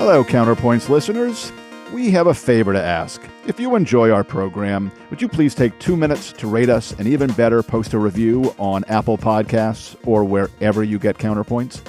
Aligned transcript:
Hello, 0.00 0.24
Counterpoints 0.24 0.88
listeners. 0.88 1.52
We 1.92 2.10
have 2.12 2.26
a 2.26 2.32
favor 2.32 2.72
to 2.72 2.82
ask. 2.82 3.20
If 3.46 3.60
you 3.60 3.76
enjoy 3.76 4.10
our 4.10 4.24
program, 4.24 4.90
would 5.10 5.20
you 5.20 5.28
please 5.28 5.54
take 5.54 5.78
two 5.78 5.94
minutes 5.94 6.32
to 6.38 6.46
rate 6.46 6.70
us 6.70 6.92
and 6.92 7.06
even 7.06 7.30
better, 7.34 7.62
post 7.62 7.92
a 7.92 7.98
review 7.98 8.54
on 8.56 8.82
Apple 8.84 9.18
Podcasts 9.18 9.96
or 10.06 10.24
wherever 10.24 10.82
you 10.82 10.98
get 10.98 11.18
Counterpoints? 11.18 11.82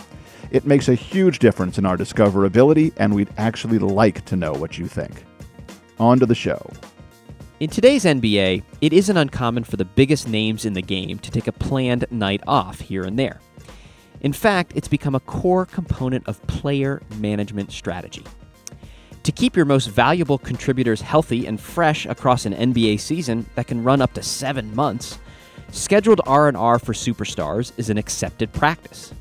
It 0.51 0.65
makes 0.65 0.89
a 0.89 0.93
huge 0.93 1.39
difference 1.39 1.77
in 1.77 1.85
our 1.85 1.95
discoverability, 1.95 2.91
and 2.97 3.15
we'd 3.15 3.29
actually 3.37 3.79
like 3.79 4.25
to 4.25 4.35
know 4.35 4.51
what 4.51 4.77
you 4.77 4.87
think. 4.87 5.23
On 5.97 6.19
to 6.19 6.25
the 6.25 6.35
show. 6.35 6.69
In 7.61 7.69
today's 7.69 8.03
NBA, 8.03 8.61
it 8.81 8.91
isn't 8.91 9.15
uncommon 9.15 9.63
for 9.63 9.77
the 9.77 9.85
biggest 9.85 10.27
names 10.27 10.65
in 10.65 10.73
the 10.73 10.81
game 10.81 11.17
to 11.19 11.31
take 11.31 11.47
a 11.47 11.53
planned 11.53 12.05
night 12.11 12.41
off 12.45 12.81
here 12.81 13.03
and 13.03 13.17
there. 13.17 13.39
In 14.21 14.33
fact, 14.33 14.73
it's 14.75 14.87
become 14.87 15.15
a 15.15 15.19
core 15.19 15.65
component 15.65 16.27
of 16.27 16.41
player 16.47 17.01
management 17.17 17.71
strategy. 17.71 18.23
To 19.23 19.31
keep 19.31 19.55
your 19.55 19.65
most 19.65 19.87
valuable 19.87 20.37
contributors 20.37 21.01
healthy 21.01 21.45
and 21.45 21.59
fresh 21.59 22.05
across 22.05 22.45
an 22.45 22.53
NBA 22.53 22.99
season 22.99 23.47
that 23.55 23.67
can 23.67 23.83
run 23.83 24.01
up 24.01 24.13
to 24.13 24.23
7 24.23 24.75
months, 24.75 25.19
scheduled 25.71 26.21
R&R 26.25 26.79
for 26.79 26.93
superstars 26.93 27.71
is 27.77 27.89
an 27.89 27.97
accepted 27.97 28.51
practice. 28.53 29.13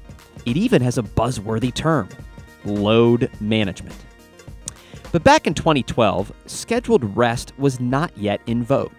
It 0.47 0.57
even 0.57 0.81
has 0.83 0.97
a 0.97 1.03
buzzworthy 1.03 1.73
term, 1.73 2.09
load 2.65 3.31
management. 3.41 3.97
But 5.13 5.25
back 5.25 5.47
in 5.47 5.55
2012, 5.55 6.33
scheduled 6.47 7.17
rest 7.17 7.53
was 7.59 7.81
not 7.81 8.17
yet 8.17 8.41
in 8.47 8.63
vogue. 8.63 8.93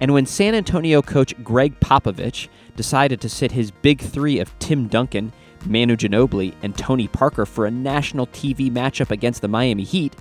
And 0.00 0.12
when 0.12 0.26
San 0.26 0.54
Antonio 0.54 1.02
coach 1.02 1.34
Gregg 1.42 1.78
Popovich 1.80 2.48
decided 2.76 3.20
to 3.20 3.28
sit 3.28 3.52
his 3.52 3.70
big 3.70 4.00
three 4.00 4.38
of 4.38 4.56
Tim 4.58 4.86
Duncan, 4.86 5.32
Manu 5.66 5.96
Ginobili, 5.96 6.54
and 6.62 6.76
Tony 6.76 7.08
Parker 7.08 7.44
for 7.44 7.66
a 7.66 7.70
national 7.70 8.28
TV 8.28 8.70
matchup 8.70 9.10
against 9.10 9.42
the 9.42 9.48
Miami 9.48 9.82
Heat, 9.82 10.14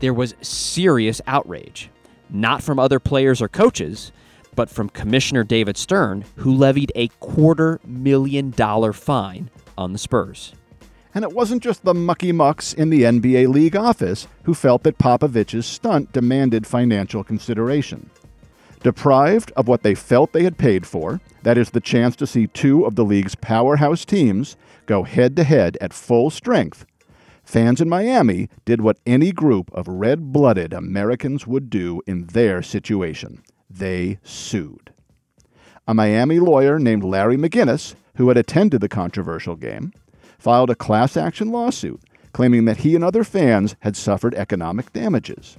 there 0.00 0.14
was 0.14 0.34
serious 0.40 1.20
outrage. 1.26 1.90
Not 2.30 2.62
from 2.62 2.78
other 2.78 3.00
players 3.00 3.42
or 3.42 3.48
coaches, 3.48 4.12
but 4.54 4.70
from 4.70 4.88
Commissioner 4.88 5.44
David 5.44 5.76
Stern, 5.76 6.24
who 6.36 6.52
levied 6.52 6.92
a 6.94 7.08
quarter 7.20 7.80
million 7.84 8.50
dollar 8.50 8.92
fine 8.92 9.50
on 9.76 9.92
the 9.92 9.98
Spurs. 9.98 10.52
And 11.14 11.24
it 11.24 11.32
wasn't 11.32 11.62
just 11.62 11.84
the 11.84 11.94
mucky 11.94 12.32
mucks 12.32 12.72
in 12.72 12.90
the 12.90 13.02
NBA 13.02 13.48
league 13.48 13.76
office 13.76 14.28
who 14.44 14.54
felt 14.54 14.82
that 14.84 14.98
Popovich's 14.98 15.66
stunt 15.66 16.12
demanded 16.12 16.66
financial 16.66 17.24
consideration. 17.24 18.10
Deprived 18.82 19.52
of 19.56 19.66
what 19.66 19.82
they 19.82 19.94
felt 19.94 20.32
they 20.32 20.44
had 20.44 20.58
paid 20.58 20.86
for, 20.86 21.20
that 21.42 21.58
is, 21.58 21.70
the 21.70 21.80
chance 21.80 22.14
to 22.16 22.26
see 22.26 22.46
two 22.46 22.84
of 22.84 22.94
the 22.94 23.04
league's 23.04 23.34
powerhouse 23.34 24.04
teams 24.04 24.56
go 24.86 25.02
head 25.02 25.36
to 25.36 25.44
head 25.44 25.76
at 25.80 25.92
full 25.92 26.30
strength, 26.30 26.86
fans 27.44 27.80
in 27.80 27.88
Miami 27.88 28.48
did 28.64 28.80
what 28.80 28.98
any 29.06 29.32
group 29.32 29.70
of 29.72 29.88
red 29.88 30.32
blooded 30.32 30.72
Americans 30.72 31.46
would 31.46 31.70
do 31.70 32.02
in 32.06 32.26
their 32.26 32.62
situation 32.62 33.42
they 33.70 34.18
sued. 34.22 34.92
A 35.86 35.94
Miami 35.94 36.38
lawyer 36.38 36.78
named 36.78 37.04
Larry 37.04 37.36
McGinnis, 37.36 37.94
who 38.16 38.28
had 38.28 38.36
attended 38.36 38.80
the 38.80 38.88
controversial 38.88 39.56
game, 39.56 39.92
filed 40.38 40.70
a 40.70 40.74
class 40.74 41.16
action 41.16 41.50
lawsuit 41.50 42.00
claiming 42.32 42.66
that 42.66 42.78
he 42.78 42.94
and 42.94 43.02
other 43.02 43.24
fans 43.24 43.74
had 43.80 43.96
suffered 43.96 44.34
economic 44.34 44.92
damages. 44.92 45.56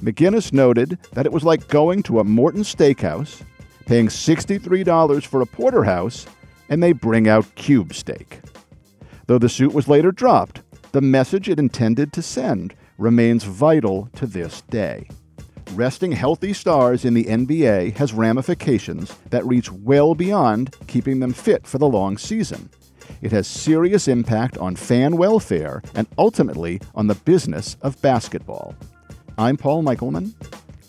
McGinnis 0.00 0.52
noted 0.52 0.98
that 1.12 1.26
it 1.26 1.32
was 1.32 1.44
like 1.44 1.68
going 1.68 2.02
to 2.04 2.20
a 2.20 2.24
Morton 2.24 2.62
steakhouse, 2.62 3.42
paying 3.86 4.08
$63 4.08 5.26
for 5.26 5.40
a 5.40 5.46
porterhouse, 5.46 6.26
and 6.68 6.82
they 6.82 6.92
bring 6.92 7.28
out 7.28 7.54
cube 7.54 7.94
steak. 7.94 8.40
Though 9.26 9.38
the 9.38 9.48
suit 9.48 9.72
was 9.72 9.88
later 9.88 10.12
dropped, 10.12 10.62
the 10.92 11.00
message 11.00 11.48
it 11.48 11.58
intended 11.58 12.12
to 12.12 12.22
send 12.22 12.74
remains 12.98 13.44
vital 13.44 14.08
to 14.16 14.26
this 14.26 14.60
day. 14.62 15.08
Resting 15.72 16.12
healthy 16.12 16.52
stars 16.52 17.04
in 17.04 17.14
the 17.14 17.24
NBA 17.24 17.96
has 17.96 18.12
ramifications 18.12 19.12
that 19.30 19.46
reach 19.46 19.72
well 19.72 20.14
beyond 20.14 20.76
keeping 20.86 21.20
them 21.20 21.32
fit 21.32 21.66
for 21.66 21.78
the 21.78 21.88
long 21.88 22.16
season. 22.16 22.68
It 23.22 23.32
has 23.32 23.46
serious 23.46 24.06
impact 24.06 24.58
on 24.58 24.76
fan 24.76 25.16
welfare 25.16 25.82
and 25.94 26.06
ultimately 26.18 26.80
on 26.94 27.06
the 27.06 27.14
business 27.14 27.76
of 27.82 28.00
basketball. 28.02 28.74
I'm 29.36 29.56
Paul 29.56 29.82
Michaelman. 29.82 30.32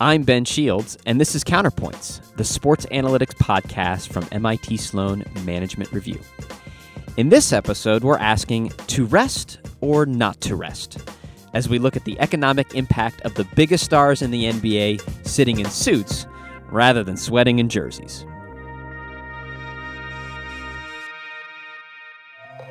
I'm 0.00 0.22
Ben 0.22 0.44
Shields, 0.44 0.96
and 1.04 1.20
this 1.20 1.34
is 1.34 1.42
Counterpoints, 1.42 2.20
the 2.36 2.44
sports 2.44 2.86
analytics 2.92 3.34
podcast 3.34 4.12
from 4.12 4.28
MIT 4.30 4.76
Sloan 4.76 5.24
Management 5.44 5.90
Review. 5.90 6.20
In 7.16 7.28
this 7.28 7.52
episode, 7.52 8.04
we're 8.04 8.18
asking 8.18 8.68
to 8.86 9.04
rest 9.06 9.58
or 9.80 10.06
not 10.06 10.40
to 10.42 10.54
rest, 10.54 11.10
as 11.54 11.68
we 11.68 11.80
look 11.80 11.96
at 11.96 12.04
the 12.04 12.16
economic 12.20 12.72
impact 12.76 13.20
of 13.22 13.34
the 13.34 13.48
biggest 13.56 13.84
stars 13.84 14.22
in 14.22 14.30
the 14.30 14.44
NBA 14.44 15.26
sitting 15.26 15.58
in 15.58 15.68
suits 15.68 16.28
rather 16.70 17.02
than 17.02 17.16
sweating 17.16 17.58
in 17.58 17.68
jerseys. 17.68 18.24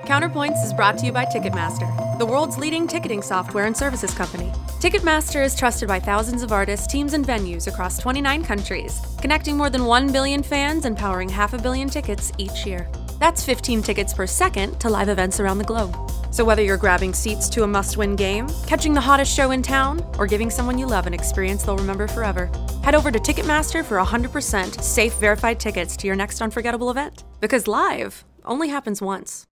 Counterpoints 0.06 0.64
is 0.64 0.72
brought 0.72 0.98
to 1.00 1.06
you 1.06 1.12
by 1.12 1.26
Ticketmaster, 1.26 2.18
the 2.18 2.26
world's 2.26 2.58
leading 2.58 2.88
ticketing 2.88 3.22
software 3.22 3.66
and 3.66 3.76
services 3.76 4.14
company. 4.14 4.54
Ticketmaster 4.80 5.44
is 5.44 5.56
trusted 5.56 5.88
by 5.88 6.00
thousands 6.00 6.44
of 6.44 6.52
artists, 6.52 6.86
teams, 6.86 7.14
and 7.14 7.26
venues 7.26 7.68
across 7.68 7.98
29 7.98 8.44
countries, 8.44 9.00
connecting 9.22 9.56
more 9.58 9.70
than 9.70 9.86
1 9.86 10.12
billion 10.12 10.44
fans 10.44 10.84
and 10.86 10.98
powering 10.98 11.30
half 11.30 11.54
a 11.54 11.58
billion 11.58 11.90
tickets 11.90 12.32
each 12.38 12.66
year. 12.66 12.88
That's 13.18 13.44
15 13.44 13.82
tickets 13.82 14.14
per 14.14 14.28
second 14.28 14.78
to 14.82 14.90
live 14.90 15.08
events 15.08 15.40
around 15.40 15.60
the 15.60 15.64
globe. 15.64 15.96
So 16.30 16.44
whether 16.44 16.62
you're 16.62 16.76
grabbing 16.76 17.14
seats 17.14 17.48
to 17.50 17.64
a 17.64 17.68
must 17.68 17.96
win 17.96 18.18
game, 18.18 18.48
catching 18.68 18.94
the 18.94 19.02
hottest 19.02 19.34
show 19.34 19.52
in 19.52 19.64
town, 19.64 20.06
or 20.20 20.28
giving 20.28 20.50
someone 20.50 20.78
you 20.78 20.86
love 20.86 21.08
an 21.08 21.14
experience 21.14 21.64
they'll 21.64 21.78
remember 21.78 22.08
forever, 22.08 22.52
head 22.84 22.96
over 22.96 23.10
to 23.12 23.20
Ticketmaster 23.20 23.84
for 23.84 23.98
100% 23.98 24.82
safe, 24.82 25.14
verified 25.14 25.58
tickets 25.58 25.96
to 25.98 26.06
your 26.06 26.18
next 26.18 26.42
unforgettable 26.42 26.92
event. 26.92 27.24
Because 27.40 27.66
live 27.66 28.26
only 28.44 28.68
happens 28.68 29.02
once. 29.02 29.48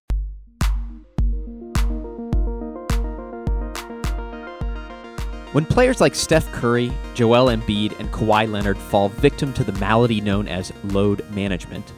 When 5.54 5.68
players 5.68 6.02
like 6.02 6.16
Steph 6.16 6.52
Curry, 6.52 6.92
Joel 7.14 7.56
Embiid, 7.56 8.00
and 8.00 8.12
Kawhi 8.12 8.52
Leonard 8.52 8.76
fall 8.76 9.10
victim 9.10 9.54
to 9.54 9.64
the 9.64 9.72
malady 9.74 10.20
known 10.20 10.48
as 10.48 10.74
load 10.86 11.30
management, 11.30 11.94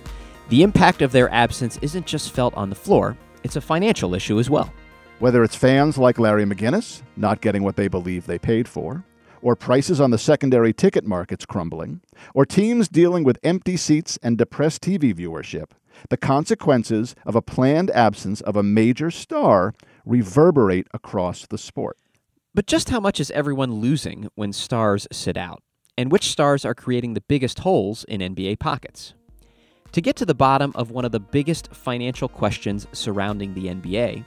the 0.50 0.62
impact 0.62 1.02
of 1.02 1.14
their 1.14 1.32
absence 1.32 1.80
isn't 1.82 2.06
just 2.06 2.32
felt 2.32 2.54
on 2.56 2.70
the 2.70 2.76
floor, 2.76 3.16
it's 3.46 3.56
a 3.56 3.62
financial 3.62 4.14
issue 4.14 4.40
as 4.40 4.50
well. 4.50 4.74
Whether 5.20 5.42
it's 5.42 5.56
fans 5.56 5.98
like 5.98 6.20
Larry 6.20 6.44
McGinnis 6.44 7.02
not 7.16 7.40
getting 7.40 7.64
what 7.64 7.78
they 7.78 7.88
believe 7.88 8.26
they 8.26 8.38
paid 8.38 8.68
for, 8.68 9.06
or 9.42 9.56
prices 9.56 10.02
on 10.02 10.12
the 10.12 10.18
secondary 10.18 10.74
ticket 10.74 11.06
markets 11.06 11.46
crumbling, 11.46 12.02
or 12.34 12.46
teams 12.46 12.90
dealing 12.90 13.24
with 13.24 13.40
empty 13.42 13.78
seats 13.78 14.20
and 14.22 14.38
depressed 14.38 14.82
TV 14.82 15.16
viewership, 15.16 15.68
the 16.10 16.18
consequences 16.18 17.16
of 17.26 17.36
a 17.36 17.42
planned 17.42 17.90
absence 17.92 18.42
of 18.42 18.58
a 18.58 18.64
major 18.64 19.10
star 19.10 19.74
reverberate 20.04 20.88
across 20.94 21.48
the 21.48 21.58
sport. 21.58 21.98
But 22.56 22.68
just 22.68 22.90
how 22.90 23.02
much 23.02 23.20
is 23.20 23.32
everyone 23.32 23.82
losing 23.82 24.30
when 24.36 24.54
stars 24.54 25.10
sit 25.12 25.36
out? 25.36 25.62
And 25.98 26.10
which 26.10 26.32
stars 26.32 26.64
are 26.64 26.74
creating 26.74 27.14
the 27.14 27.24
biggest 27.28 27.60
holes 27.60 28.06
in 28.06 28.22
NBA 28.22 28.60
pockets? 28.60 29.14
To 29.92 30.00
get 30.00 30.16
to 30.16 30.26
the 30.26 30.34
bottom 30.34 30.72
of 30.74 30.90
one 30.90 31.04
of 31.04 31.12
the 31.12 31.20
biggest 31.20 31.74
financial 31.76 32.30
questions 32.30 32.88
surrounding 32.94 33.54
the 33.54 33.66
NBA, 33.66 34.24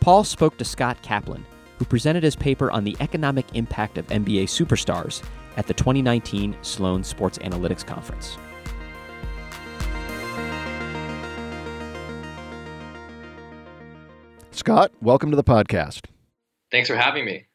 Paul 0.00 0.24
spoke 0.24 0.58
to 0.58 0.64
Scott 0.66 1.00
Kaplan, 1.00 1.46
who 1.78 1.86
presented 1.86 2.22
his 2.22 2.36
paper 2.36 2.70
on 2.70 2.84
the 2.84 2.98
economic 3.00 3.46
impact 3.54 3.96
of 3.96 4.06
NBA 4.08 4.44
superstars 4.44 5.24
at 5.56 5.66
the 5.66 5.72
2019 5.72 6.58
Sloan 6.60 7.02
Sports 7.02 7.38
Analytics 7.38 7.86
Conference. 7.86 8.36
Scott, 14.50 14.92
welcome 15.00 15.30
to 15.30 15.36
the 15.36 15.42
podcast. 15.42 16.08
Thanks 16.70 16.90
for 16.90 16.96
having 16.96 17.24
me. 17.24 17.46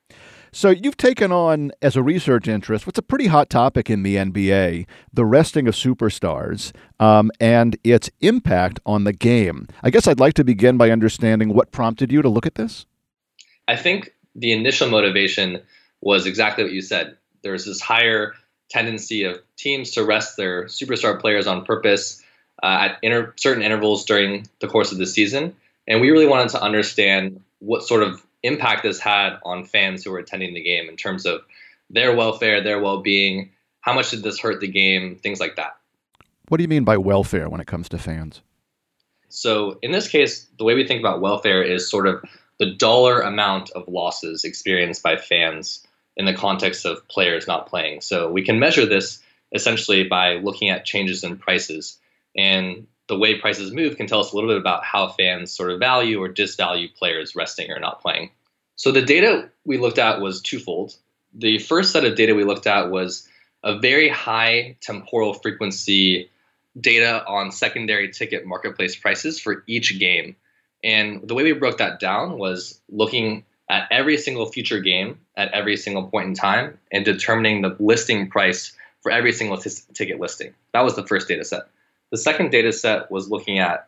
So, 0.52 0.70
you've 0.70 0.98
taken 0.98 1.32
on 1.32 1.72
as 1.82 1.96
a 1.96 2.04
research 2.04 2.48
interest 2.48 2.86
what's 2.86 2.98
a 2.98 3.04
pretty 3.04 3.28
hot 3.28 3.50
topic 3.50 3.90
in 3.90 4.04
the 4.04 4.16
NBA 4.16 4.86
the 5.14 5.26
resting 5.26 5.68
of 5.68 5.76
superstars 5.76 6.72
um, 7.00 7.32
and 7.40 7.78
its 7.84 8.10
impact 8.22 8.80
on 8.86 9.04
the 9.04 9.14
game. 9.14 9.68
I 9.84 9.90
guess 9.90 10.08
I'd 10.08 10.20
like 10.20 10.34
to 10.36 10.44
begin 10.44 10.78
by 10.78 10.92
understanding 10.92 11.54
what 11.54 11.72
prompted 11.72 12.12
you 12.12 12.22
to 12.22 12.30
look 12.30 12.46
at 12.46 12.56
this. 12.56 12.86
I 13.68 13.76
think 13.76 14.14
the 14.36 14.52
initial 14.52 14.90
motivation 14.90 15.62
was 16.02 16.26
exactly 16.26 16.64
what 16.64 16.74
you 16.74 16.82
said. 16.82 17.18
There's 17.44 17.66
this 17.66 17.82
higher 17.82 18.34
tendency 18.70 19.24
of 19.24 19.38
teams 19.58 19.92
to 19.92 20.04
rest 20.04 20.38
their 20.38 20.66
superstar 20.66 21.20
players 21.20 21.48
on 21.48 21.66
purpose 21.66 22.24
uh, 22.64 22.90
at 22.90 22.98
inter- 23.02 23.34
certain 23.38 23.64
intervals 23.64 24.06
during 24.06 24.48
the 24.60 24.68
course 24.68 24.92
of 24.92 24.98
the 24.98 25.06
season. 25.06 25.56
And 25.88 26.02
we 26.02 26.12
really 26.12 26.28
wanted 26.28 26.50
to 26.50 26.62
understand 26.62 27.42
what 27.60 27.84
sort 27.84 28.04
of 28.04 28.24
impact 28.44 28.84
this 28.84 29.00
had 29.00 29.38
on 29.44 29.66
fans 29.66 30.04
who 30.04 30.12
were 30.12 30.20
attending 30.20 30.54
the 30.54 30.62
game 30.62 30.90
in 30.90 30.96
terms 30.96 31.26
of 31.26 31.42
their 31.90 32.16
welfare, 32.16 32.62
their 32.62 32.80
well 32.80 33.02
being. 33.02 33.52
How 33.82 33.94
much 33.94 34.12
did 34.12 34.24
this 34.24 34.40
hurt 34.40 34.60
the 34.60 34.68
game? 34.68 35.16
Things 35.16 35.40
like 35.40 35.56
that. 35.56 35.78
What 36.50 36.58
do 36.58 36.64
you 36.64 36.68
mean 36.68 36.84
by 36.84 36.98
welfare 36.98 37.50
when 37.50 37.62
it 37.62 37.68
comes 37.68 37.90
to 37.90 37.98
fans? 37.98 38.42
So, 39.30 39.78
in 39.82 39.92
this 39.92 40.08
case, 40.08 40.48
the 40.58 40.64
way 40.64 40.74
we 40.74 40.88
think 40.88 41.00
about 41.00 41.22
welfare 41.22 41.62
is 41.62 41.90
sort 41.90 42.08
of 42.08 42.24
the 42.60 42.74
dollar 42.74 43.22
amount 43.22 43.70
of 43.72 43.88
losses 43.88 44.44
experienced 44.44 45.02
by 45.02 45.16
fans 45.18 45.86
in 46.18 46.26
the 46.26 46.34
context 46.34 46.86
of 46.86 47.08
players 47.08 47.48
not 47.48 47.68
playing. 47.68 48.02
So 48.02 48.30
we 48.30 48.44
can 48.44 48.60
measure 48.60 48.86
this 48.86 49.22
essentially 49.54 50.04
by 50.04 50.36
looking 50.36 50.70
at 50.70 50.86
changes 50.86 51.24
in 51.24 51.38
prices. 51.38 51.98
And 52.36 52.88
the 53.10 53.18
way 53.18 53.36
prices 53.36 53.74
move 53.74 53.98
can 53.98 54.08
tell 54.08 54.20
us 54.20 54.32
a 54.32 54.36
little 54.36 54.52
bit 54.52 54.58
about 54.58 54.86
how 54.86 55.10
fans 55.10 55.52
sort 55.52 55.72
of 55.72 55.80
value 55.80 56.22
or 56.22 56.30
disvalue 56.30 56.94
players 56.94 57.36
resting 57.36 57.72
or 57.72 57.80
not 57.80 58.02
playing. 58.02 58.30
So 58.76 58.92
the 58.92 59.02
data 59.02 59.50
we 59.66 59.80
looked 59.80 59.98
at 59.98 60.22
was 60.22 60.42
twofold. 60.42 60.96
The 61.34 61.58
first 61.58 61.92
set 61.92 62.06
of 62.06 62.16
data 62.16 62.36
we 62.36 62.44
looked 62.44 62.68
at 62.68 62.92
was 62.92 63.28
a 63.64 63.80
very 63.80 64.10
high 64.10 64.78
temporal 64.80 65.34
frequency 65.34 66.30
data 66.80 67.26
on 67.26 67.52
secondary 67.52 68.12
ticket 68.12 68.46
marketplace 68.46 68.96
prices 68.96 69.40
for 69.40 69.64
each 69.66 70.00
game. 70.00 70.36
And 70.84 71.28
the 71.28 71.34
way 71.34 71.44
we 71.44 71.54
broke 71.54 71.80
that 71.80 72.00
down 72.00 72.38
was 72.38 72.80
looking 72.90 73.44
at 73.70 73.88
every 73.92 74.18
single 74.18 74.46
future 74.52 74.80
game 74.80 75.20
at 75.36 75.52
every 75.52 75.78
single 75.78 76.04
point 76.04 76.28
in 76.28 76.36
time 76.36 76.78
and 76.92 77.04
determining 77.04 77.64
the 77.64 77.76
listing 77.80 78.30
price 78.30 78.72
for 79.02 79.12
every 79.12 79.34
single 79.34 79.58
t- 79.58 79.72
ticket 79.96 80.20
listing. 80.20 80.54
That 80.74 80.84
was 80.84 80.96
the 80.96 81.06
first 81.06 81.28
data 81.28 81.44
set. 81.44 81.64
The 82.12 82.18
second 82.18 82.52
data 82.52 82.72
set 82.72 83.12
was 83.12 83.30
looking 83.30 83.60
at 83.60 83.88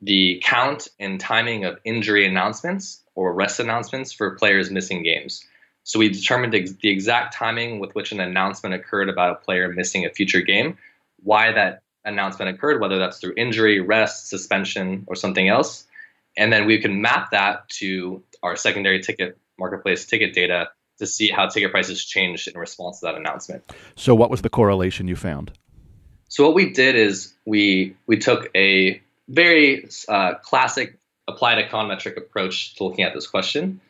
the 0.00 0.40
count 0.44 0.88
and 1.00 1.18
timing 1.18 1.64
of 1.64 1.78
injury 1.84 2.26
announcements 2.26 3.02
or 3.14 3.34
rest 3.34 3.58
announcements 3.58 4.12
for 4.12 4.36
players 4.36 4.70
missing 4.70 5.02
games. 5.02 5.44
So 5.82 5.98
we 5.98 6.08
determined 6.08 6.52
the 6.52 6.90
exact 6.90 7.34
timing 7.34 7.80
with 7.80 7.94
which 7.94 8.12
an 8.12 8.20
announcement 8.20 8.74
occurred 8.74 9.08
about 9.08 9.32
a 9.32 9.34
player 9.36 9.68
missing 9.68 10.04
a 10.04 10.10
future 10.10 10.42
game, 10.42 10.76
why 11.22 11.52
that 11.52 11.82
announcement 12.04 12.54
occurred, 12.54 12.80
whether 12.80 12.98
that's 12.98 13.18
through 13.18 13.34
injury, 13.36 13.80
rest, 13.80 14.28
suspension, 14.28 15.04
or 15.08 15.16
something 15.16 15.48
else. 15.48 15.86
And 16.36 16.52
then 16.52 16.66
we 16.66 16.78
can 16.78 17.00
map 17.00 17.30
that 17.32 17.68
to 17.70 18.22
our 18.42 18.54
secondary 18.54 19.00
ticket 19.00 19.36
marketplace 19.58 20.06
ticket 20.06 20.34
data 20.34 20.68
to 20.98 21.06
see 21.06 21.28
how 21.28 21.48
ticket 21.48 21.70
prices 21.70 22.04
changed 22.04 22.48
in 22.48 22.58
response 22.58 23.00
to 23.00 23.06
that 23.06 23.14
announcement. 23.14 23.64
So, 23.96 24.14
what 24.14 24.30
was 24.30 24.42
the 24.42 24.50
correlation 24.50 25.08
you 25.08 25.16
found? 25.16 25.52
So, 26.28 26.44
what 26.44 26.54
we 26.54 26.70
did 26.70 26.94
is 26.94 27.34
we 27.44 27.96
we 28.06 28.18
took 28.18 28.50
a 28.54 29.00
very 29.28 29.88
uh, 30.08 30.34
classic 30.34 30.98
applied 31.26 31.62
econometric 31.62 32.16
approach 32.16 32.74
to 32.76 32.84
looking 32.84 33.04
at 33.04 33.14
this 33.14 33.26
question, 33.26 33.80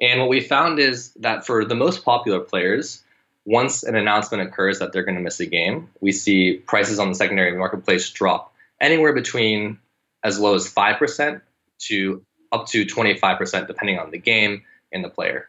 and 0.00 0.20
what 0.20 0.28
we 0.28 0.40
found 0.40 0.78
is 0.78 1.12
that 1.14 1.44
for 1.46 1.64
the 1.64 1.74
most 1.74 2.04
popular 2.04 2.40
players, 2.40 3.02
once 3.44 3.82
an 3.82 3.96
announcement 3.96 4.42
occurs 4.46 4.78
that 4.78 4.92
they're 4.92 5.04
going 5.04 5.16
to 5.16 5.22
miss 5.22 5.40
a 5.40 5.46
game, 5.46 5.88
we 6.00 6.12
see 6.12 6.54
prices 6.54 6.98
on 6.98 7.08
the 7.08 7.14
secondary 7.14 7.56
marketplace 7.56 8.10
drop 8.10 8.52
anywhere 8.80 9.12
between 9.12 9.78
as 10.22 10.38
low 10.38 10.54
as 10.54 10.72
5% 10.72 11.40
to 11.78 12.24
up 12.52 12.66
to 12.68 12.84
25%, 12.84 13.66
depending 13.66 13.98
on 13.98 14.10
the 14.10 14.18
game 14.18 14.62
and 14.92 15.04
the 15.04 15.08
player. 15.08 15.48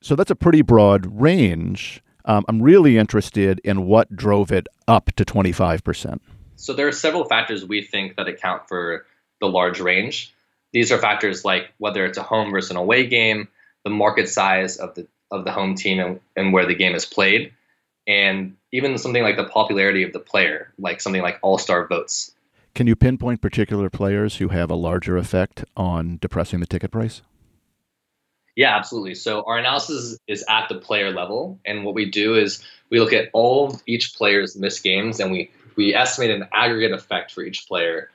So 0.00 0.14
that's 0.14 0.30
a 0.30 0.36
pretty 0.36 0.62
broad 0.62 1.20
range. 1.20 2.02
Um, 2.28 2.44
I'm 2.46 2.62
really 2.62 2.98
interested 2.98 3.58
in 3.64 3.86
what 3.86 4.14
drove 4.14 4.52
it 4.52 4.68
up 4.86 5.10
to 5.16 5.24
25%. 5.24 6.20
So 6.56 6.74
there 6.74 6.86
are 6.86 6.92
several 6.92 7.24
factors 7.24 7.64
we 7.64 7.82
think 7.82 8.16
that 8.16 8.28
account 8.28 8.68
for 8.68 9.06
the 9.40 9.46
large 9.46 9.80
range. 9.80 10.34
These 10.72 10.92
are 10.92 10.98
factors 10.98 11.44
like 11.44 11.72
whether 11.78 12.04
it's 12.04 12.18
a 12.18 12.22
home 12.22 12.50
versus 12.50 12.70
an 12.70 12.76
away 12.76 13.06
game, 13.06 13.48
the 13.84 13.90
market 13.90 14.28
size 14.28 14.76
of 14.76 14.94
the 14.94 15.06
of 15.30 15.44
the 15.44 15.52
home 15.52 15.74
team 15.74 16.00
and, 16.00 16.20
and 16.36 16.52
where 16.52 16.66
the 16.66 16.74
game 16.74 16.94
is 16.94 17.04
played, 17.04 17.52
and 18.06 18.56
even 18.72 18.96
something 18.98 19.22
like 19.22 19.36
the 19.36 19.44
popularity 19.44 20.02
of 20.02 20.12
the 20.12 20.18
player, 20.18 20.72
like 20.78 21.00
something 21.00 21.22
like 21.22 21.38
all 21.42 21.58
star 21.58 21.86
votes. 21.86 22.32
Can 22.74 22.86
you 22.86 22.96
pinpoint 22.96 23.40
particular 23.40 23.88
players 23.90 24.36
who 24.36 24.48
have 24.48 24.70
a 24.70 24.74
larger 24.74 25.16
effect 25.16 25.64
on 25.76 26.18
depressing 26.20 26.60
the 26.60 26.66
ticket 26.66 26.90
price? 26.90 27.22
Yeah, 28.58 28.76
absolutely. 28.76 29.14
So 29.14 29.44
our 29.44 29.56
analysis 29.56 30.18
is 30.26 30.44
at 30.48 30.68
the 30.68 30.74
player 30.74 31.12
level, 31.12 31.60
and 31.64 31.84
what 31.84 31.94
we 31.94 32.10
do 32.10 32.34
is 32.34 32.60
we 32.90 32.98
look 32.98 33.12
at 33.12 33.28
all 33.32 33.80
each 33.86 34.16
player's 34.16 34.56
missed 34.56 34.82
games, 34.82 35.20
and 35.20 35.30
we 35.30 35.48
we 35.76 35.94
estimate 35.94 36.32
an 36.32 36.48
aggregate 36.52 36.90
effect 36.90 37.30
for 37.30 37.42
each 37.44 37.68
player 37.68 38.10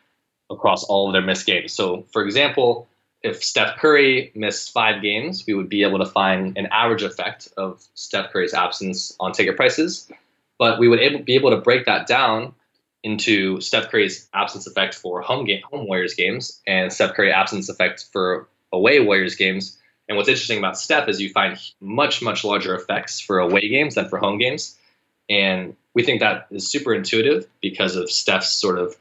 across 0.52 0.84
all 0.84 1.08
of 1.08 1.14
their 1.14 1.22
missed 1.22 1.46
games. 1.46 1.72
So, 1.72 2.06
for 2.12 2.26
example, 2.26 2.90
if 3.22 3.42
Steph 3.42 3.78
Curry 3.78 4.34
missed 4.36 4.74
five 4.74 5.02
games, 5.02 5.46
we 5.48 5.54
would 5.54 5.70
be 5.70 5.82
able 5.84 6.00
to 6.00 6.06
find 6.06 6.58
an 6.58 6.68
average 6.72 7.04
effect 7.04 7.48
of 7.56 7.82
Steph 7.94 8.34
Curry's 8.34 8.54
absence 8.54 9.16
on 9.22 9.32
ticket 9.32 9.56
prices. 9.56 10.12
But 10.60 10.78
we 10.78 10.90
would 10.90 11.00
able, 11.00 11.20
be 11.20 11.36
able 11.36 11.52
to 11.52 11.62
break 11.62 11.86
that 11.86 12.06
down 12.06 12.54
into 13.02 13.62
Steph 13.62 13.90
Curry's 13.90 14.28
absence 14.34 14.68
effect 14.68 14.94
for 14.94 15.22
home 15.22 15.46
game, 15.46 15.62
home 15.72 15.88
Warriors 15.88 16.16
games, 16.16 16.62
and 16.68 16.92
Steph 16.92 17.14
Curry 17.14 17.32
absence 17.32 17.70
effect 17.70 18.08
for 18.12 18.50
away 18.74 19.00
Warriors 19.00 19.36
games. 19.38 19.80
And 20.08 20.18
what's 20.18 20.30
interesting 20.30 20.58
about 20.58 20.78
Steph 20.78 21.08
is 21.08 21.22
you 21.22 21.30
find 21.30 21.58
much 21.80 22.22
much 22.22 22.44
larger 22.44 22.76
effects 22.76 23.20
for 23.20 23.40
away 23.40 23.70
games 23.70 23.96
than 23.96 24.10
for 24.10 24.18
home 24.18 24.38
games, 24.38 24.78
and 25.30 25.76
we 25.94 26.04
think 26.04 26.20
that 26.20 26.48
is 26.52 26.68
super 26.68 26.94
intuitive 26.94 27.48
because 27.62 27.96
of 27.96 28.10
Steph's 28.10 28.52
sort 28.52 28.80
of 28.80 28.96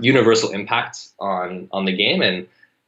universal 0.00 0.50
impact 0.50 1.08
on 1.18 1.68
on 1.72 1.84
the 1.84 1.96
game 1.96 2.22
and 2.22 2.46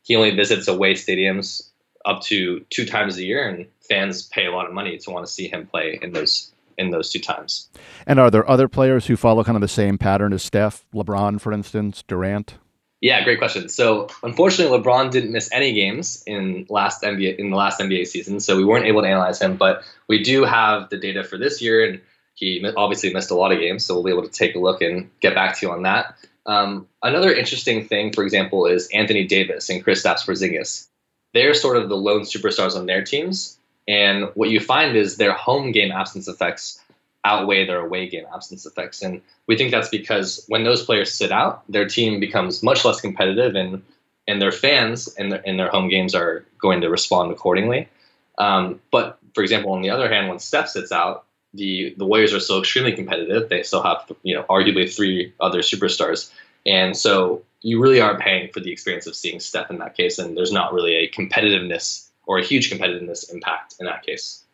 he 0.08 0.16
only 0.16 0.30
visits 0.30 0.68
away 0.68 0.94
stadiums 0.94 1.68
up 2.04 2.22
to 2.22 2.64
two 2.70 2.86
times 2.86 3.18
a 3.18 3.24
year, 3.24 3.46
and 3.46 3.66
fans 3.86 4.22
pay 4.22 4.46
a 4.46 4.50
lot 4.50 4.66
of 4.66 4.72
money 4.72 4.96
to 4.96 5.10
want 5.10 5.26
to 5.26 5.30
see 5.30 5.48
him 5.48 5.66
play 5.66 5.98
in 6.00 6.12
those 6.12 6.50
in 6.78 6.90
those 6.90 7.10
two 7.10 7.18
times. 7.18 7.68
And 8.06 8.18
are 8.18 8.30
there 8.30 8.48
other 8.48 8.68
players 8.68 9.06
who 9.06 9.16
follow 9.16 9.44
kind 9.44 9.56
of 9.56 9.60
the 9.60 9.68
same 9.68 9.98
pattern 9.98 10.32
as 10.32 10.42
Steph, 10.42 10.84
LeBron, 10.94 11.40
for 11.40 11.52
instance, 11.52 12.04
Durant? 12.06 12.54
Yeah, 13.00 13.22
great 13.22 13.38
question. 13.38 13.68
So 13.68 14.08
unfortunately, 14.22 14.76
LeBron 14.76 15.10
didn't 15.10 15.30
miss 15.30 15.48
any 15.52 15.72
games 15.72 16.22
in 16.26 16.66
last 16.68 17.02
NBA 17.02 17.36
in 17.36 17.50
the 17.50 17.56
last 17.56 17.78
NBA 17.78 18.08
season, 18.08 18.40
so 18.40 18.56
we 18.56 18.64
weren't 18.64 18.86
able 18.86 19.02
to 19.02 19.08
analyze 19.08 19.40
him. 19.40 19.56
But 19.56 19.84
we 20.08 20.22
do 20.22 20.44
have 20.44 20.90
the 20.90 20.96
data 20.96 21.22
for 21.22 21.38
this 21.38 21.62
year, 21.62 21.84
and 21.84 22.00
he 22.34 22.64
obviously 22.76 23.12
missed 23.12 23.30
a 23.30 23.36
lot 23.36 23.52
of 23.52 23.60
games, 23.60 23.84
so 23.84 23.94
we'll 23.94 24.04
be 24.04 24.10
able 24.10 24.28
to 24.28 24.30
take 24.30 24.56
a 24.56 24.58
look 24.58 24.82
and 24.82 25.10
get 25.20 25.34
back 25.34 25.58
to 25.58 25.66
you 25.66 25.72
on 25.72 25.82
that. 25.82 26.16
Um, 26.46 26.88
another 27.02 27.32
interesting 27.32 27.84
thing, 27.86 28.12
for 28.12 28.24
example, 28.24 28.66
is 28.66 28.88
Anthony 28.92 29.24
Davis 29.26 29.68
and 29.68 29.84
Kristaps 29.84 30.26
Porzingis. 30.26 30.88
They're 31.34 31.54
sort 31.54 31.76
of 31.76 31.88
the 31.88 31.96
lone 31.96 32.22
superstars 32.22 32.74
on 32.74 32.86
their 32.86 33.04
teams, 33.04 33.58
and 33.86 34.30
what 34.34 34.50
you 34.50 34.58
find 34.58 34.96
is 34.96 35.18
their 35.18 35.32
home 35.32 35.70
game 35.70 35.92
absence 35.92 36.26
effects 36.26 36.80
outweigh 37.24 37.66
their 37.66 37.80
away 37.80 38.08
game 38.08 38.24
absence 38.32 38.64
effects. 38.66 39.02
And 39.02 39.20
we 39.46 39.56
think 39.56 39.70
that's 39.70 39.88
because 39.88 40.44
when 40.48 40.64
those 40.64 40.84
players 40.84 41.12
sit 41.12 41.32
out, 41.32 41.62
their 41.70 41.86
team 41.86 42.20
becomes 42.20 42.62
much 42.62 42.84
less 42.84 43.00
competitive, 43.00 43.54
and 43.54 43.82
and 44.26 44.42
their 44.42 44.52
fans 44.52 45.08
and 45.18 45.32
their, 45.32 45.42
and 45.46 45.58
their 45.58 45.68
home 45.68 45.88
games 45.88 46.14
are 46.14 46.44
going 46.60 46.80
to 46.82 46.90
respond 46.90 47.32
accordingly. 47.32 47.88
Um, 48.36 48.80
but 48.90 49.18
for 49.34 49.42
example, 49.42 49.72
on 49.72 49.82
the 49.82 49.90
other 49.90 50.08
hand, 50.08 50.28
when 50.28 50.38
Steph 50.38 50.68
sits 50.68 50.92
out, 50.92 51.24
the 51.54 51.94
the 51.96 52.04
Warriors 52.04 52.34
are 52.34 52.40
still 52.40 52.60
extremely 52.60 52.92
competitive. 52.92 53.48
They 53.48 53.62
still 53.62 53.82
have 53.82 54.10
you 54.22 54.34
know 54.34 54.44
arguably 54.44 54.94
three 54.94 55.32
other 55.40 55.60
superstars, 55.60 56.30
and 56.66 56.96
so 56.96 57.42
you 57.62 57.80
really 57.80 58.00
are 58.00 58.18
paying 58.18 58.52
for 58.52 58.60
the 58.60 58.70
experience 58.70 59.06
of 59.06 59.16
seeing 59.16 59.40
Steph 59.40 59.70
in 59.70 59.78
that 59.78 59.96
case. 59.96 60.18
And 60.18 60.36
there's 60.36 60.52
not 60.52 60.72
really 60.72 60.94
a 60.94 61.10
competitiveness 61.10 62.08
or 62.26 62.38
a 62.38 62.44
huge 62.44 62.70
competitiveness 62.70 63.32
impact 63.32 63.74
in 63.80 63.86
that 63.86 64.04
case. 64.04 64.44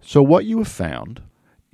So 0.00 0.22
what 0.22 0.44
you 0.46 0.58
have 0.58 0.68
found 0.68 1.20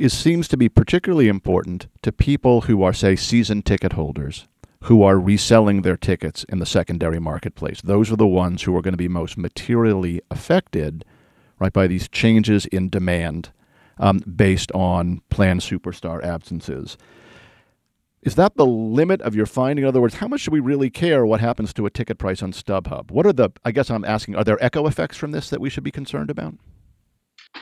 is 0.00 0.16
seems 0.16 0.48
to 0.48 0.56
be 0.56 0.68
particularly 0.68 1.28
important 1.28 1.86
to 2.02 2.10
people 2.10 2.62
who 2.62 2.82
are 2.82 2.92
say 2.92 3.14
season 3.14 3.60
ticket 3.60 3.92
holders 3.92 4.48
who 4.84 5.02
are 5.02 5.20
reselling 5.20 5.82
their 5.82 5.96
tickets 5.96 6.42
in 6.44 6.58
the 6.58 6.64
secondary 6.64 7.18
marketplace. 7.18 7.82
Those 7.82 8.10
are 8.10 8.16
the 8.16 8.26
ones 8.26 8.62
who 8.62 8.74
are 8.74 8.80
going 8.80 8.94
to 8.94 8.98
be 8.98 9.08
most 9.08 9.36
materially 9.36 10.22
affected 10.30 11.04
right 11.58 11.72
by 11.72 11.86
these 11.86 12.08
changes 12.08 12.64
in 12.64 12.88
demand 12.88 13.50
um, 13.98 14.20
based 14.20 14.72
on 14.72 15.20
planned 15.28 15.60
superstar 15.60 16.24
absences. 16.24 16.96
Is 18.22 18.36
that 18.36 18.56
the 18.56 18.66
limit 18.66 19.20
of 19.20 19.34
your 19.34 19.44
finding? 19.44 19.84
In 19.84 19.88
other 19.88 20.00
words, 20.00 20.14
how 20.14 20.28
much 20.28 20.40
should 20.40 20.54
we 20.54 20.60
really 20.60 20.88
care 20.88 21.26
what 21.26 21.40
happens 21.40 21.74
to 21.74 21.84
a 21.84 21.90
ticket 21.90 22.16
price 22.16 22.42
on 22.42 22.52
StubHub? 22.52 23.10
What 23.10 23.26
are 23.26 23.34
the, 23.34 23.50
I 23.66 23.72
guess 23.72 23.90
I'm 23.90 24.04
asking, 24.06 24.36
are 24.36 24.44
there 24.44 24.62
echo 24.64 24.86
effects 24.86 25.18
from 25.18 25.32
this 25.32 25.50
that 25.50 25.60
we 25.60 25.68
should 25.68 25.84
be 25.84 25.90
concerned 25.90 26.30
about? 26.30 26.54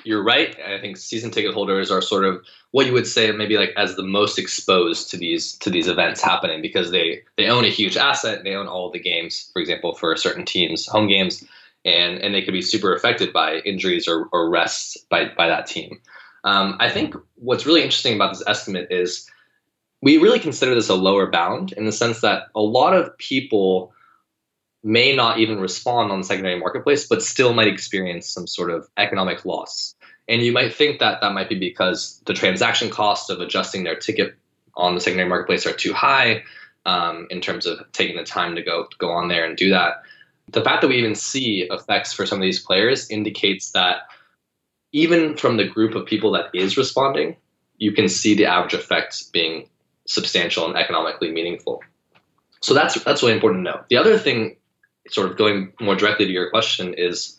You're 0.04 0.22
right. 0.22 0.56
I 0.60 0.80
think 0.80 0.96
season 0.96 1.30
ticket 1.30 1.54
holders 1.54 1.90
are 1.90 2.00
sort 2.00 2.24
of 2.24 2.44
what 2.70 2.86
you 2.86 2.92
would 2.92 3.06
say 3.06 3.30
maybe 3.32 3.56
like 3.56 3.72
as 3.76 3.96
the 3.96 4.02
most 4.02 4.38
exposed 4.38 5.10
to 5.10 5.16
these 5.16 5.54
to 5.58 5.70
these 5.70 5.88
events 5.88 6.22
happening 6.22 6.62
because 6.62 6.90
they 6.90 7.22
they 7.36 7.48
own 7.48 7.64
a 7.64 7.70
huge 7.70 7.96
asset. 7.96 8.44
They 8.44 8.54
own 8.54 8.68
all 8.68 8.90
the 8.90 9.00
games, 9.00 9.50
for 9.52 9.60
example, 9.60 9.94
for 9.94 10.14
certain 10.16 10.44
teams, 10.44 10.86
home 10.86 11.08
games, 11.08 11.44
and 11.84 12.18
and 12.18 12.34
they 12.34 12.42
could 12.42 12.52
be 12.52 12.62
super 12.62 12.94
affected 12.94 13.32
by 13.32 13.56
injuries 13.58 14.06
or, 14.06 14.28
or 14.32 14.48
rests 14.48 14.96
by 15.10 15.30
by 15.36 15.48
that 15.48 15.66
team. 15.66 16.00
Um, 16.44 16.76
I 16.78 16.90
think 16.90 17.14
what's 17.36 17.66
really 17.66 17.82
interesting 17.82 18.14
about 18.14 18.32
this 18.32 18.46
estimate 18.46 18.88
is 18.90 19.28
we 20.00 20.18
really 20.18 20.38
consider 20.38 20.74
this 20.74 20.88
a 20.88 20.94
lower 20.94 21.30
bound 21.30 21.72
in 21.72 21.84
the 21.84 21.92
sense 21.92 22.20
that 22.20 22.44
a 22.54 22.60
lot 22.60 22.94
of 22.94 23.16
people 23.18 23.92
may 24.84 25.14
not 25.14 25.38
even 25.38 25.58
respond 25.58 26.12
on 26.12 26.20
the 26.20 26.26
secondary 26.26 26.58
marketplace, 26.58 27.06
but 27.06 27.22
still 27.22 27.52
might 27.52 27.68
experience 27.68 28.28
some 28.28 28.46
sort 28.46 28.70
of 28.70 28.88
economic 28.96 29.44
loss. 29.44 29.94
And 30.28 30.42
you 30.42 30.52
might 30.52 30.74
think 30.74 31.00
that 31.00 31.20
that 31.20 31.32
might 31.32 31.48
be 31.48 31.58
because 31.58 32.20
the 32.26 32.34
transaction 32.34 32.90
costs 32.90 33.30
of 33.30 33.40
adjusting 33.40 33.84
their 33.84 33.96
ticket 33.96 34.36
on 34.74 34.94
the 34.94 35.00
secondary 35.00 35.28
marketplace 35.28 35.66
are 35.66 35.72
too 35.72 35.92
high 35.92 36.42
um, 36.86 37.26
in 37.30 37.40
terms 37.40 37.66
of 37.66 37.80
taking 37.92 38.16
the 38.16 38.24
time 38.24 38.54
to 38.54 38.62
go 38.62 38.86
go 38.98 39.10
on 39.10 39.28
there 39.28 39.44
and 39.44 39.56
do 39.56 39.70
that. 39.70 40.02
The 40.50 40.62
fact 40.62 40.80
that 40.80 40.88
we 40.88 40.96
even 40.96 41.14
see 41.14 41.68
effects 41.70 42.12
for 42.12 42.24
some 42.24 42.38
of 42.38 42.42
these 42.42 42.60
players 42.60 43.10
indicates 43.10 43.72
that 43.72 44.02
even 44.92 45.36
from 45.36 45.56
the 45.56 45.66
group 45.66 45.94
of 45.94 46.06
people 46.06 46.32
that 46.32 46.46
is 46.54 46.76
responding, 46.76 47.36
you 47.76 47.92
can 47.92 48.08
see 48.08 48.34
the 48.34 48.46
average 48.46 48.74
effects 48.74 49.22
being 49.22 49.68
substantial 50.06 50.66
and 50.66 50.76
economically 50.76 51.30
meaningful. 51.30 51.82
So 52.60 52.74
that's 52.74 53.02
that's 53.04 53.22
really 53.22 53.34
important 53.34 53.64
to 53.64 53.72
know. 53.72 53.80
The 53.90 53.96
other 53.96 54.18
thing, 54.18 54.56
sort 55.08 55.30
of 55.30 55.36
going 55.36 55.72
more 55.80 55.94
directly 55.94 56.26
to 56.26 56.32
your 56.32 56.50
question, 56.50 56.94
is 56.94 57.38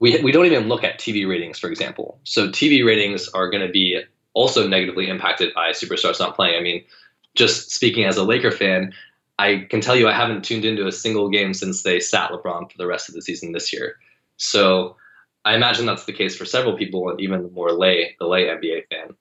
we 0.00 0.20
we 0.22 0.32
don't 0.32 0.46
even 0.46 0.68
look 0.68 0.84
at 0.84 0.98
TV 0.98 1.28
ratings, 1.28 1.58
for 1.58 1.68
example. 1.68 2.18
So 2.24 2.48
TV 2.48 2.84
ratings 2.84 3.28
are 3.28 3.50
going 3.50 3.66
to 3.66 3.72
be 3.72 4.00
also 4.34 4.68
negatively 4.68 5.08
impacted 5.08 5.54
by 5.54 5.70
superstars 5.70 6.20
not 6.20 6.36
playing. 6.36 6.58
I 6.58 6.62
mean, 6.62 6.84
just 7.34 7.70
speaking 7.70 8.04
as 8.04 8.16
a 8.16 8.24
Laker 8.24 8.50
fan, 8.50 8.92
I 9.38 9.66
can 9.70 9.80
tell 9.80 9.96
you 9.96 10.08
I 10.08 10.12
haven't 10.12 10.44
tuned 10.44 10.64
into 10.64 10.86
a 10.86 10.92
single 10.92 11.30
game 11.30 11.54
since 11.54 11.82
they 11.82 12.00
sat 12.00 12.30
LeBron 12.30 12.70
for 12.70 12.78
the 12.78 12.86
rest 12.86 13.08
of 13.08 13.14
the 13.14 13.22
season 13.22 13.52
this 13.52 13.72
year. 13.72 13.96
So 14.36 14.96
I 15.44 15.54
imagine 15.54 15.86
that's 15.86 16.04
the 16.04 16.12
case 16.12 16.36
for 16.36 16.44
several 16.44 16.76
people, 16.76 17.08
and 17.08 17.20
even 17.20 17.42
the 17.42 17.50
more 17.50 17.72
lay 17.72 18.16
the 18.18 18.26
lay 18.26 18.44
NBA 18.44 18.88
fan. 18.90 19.16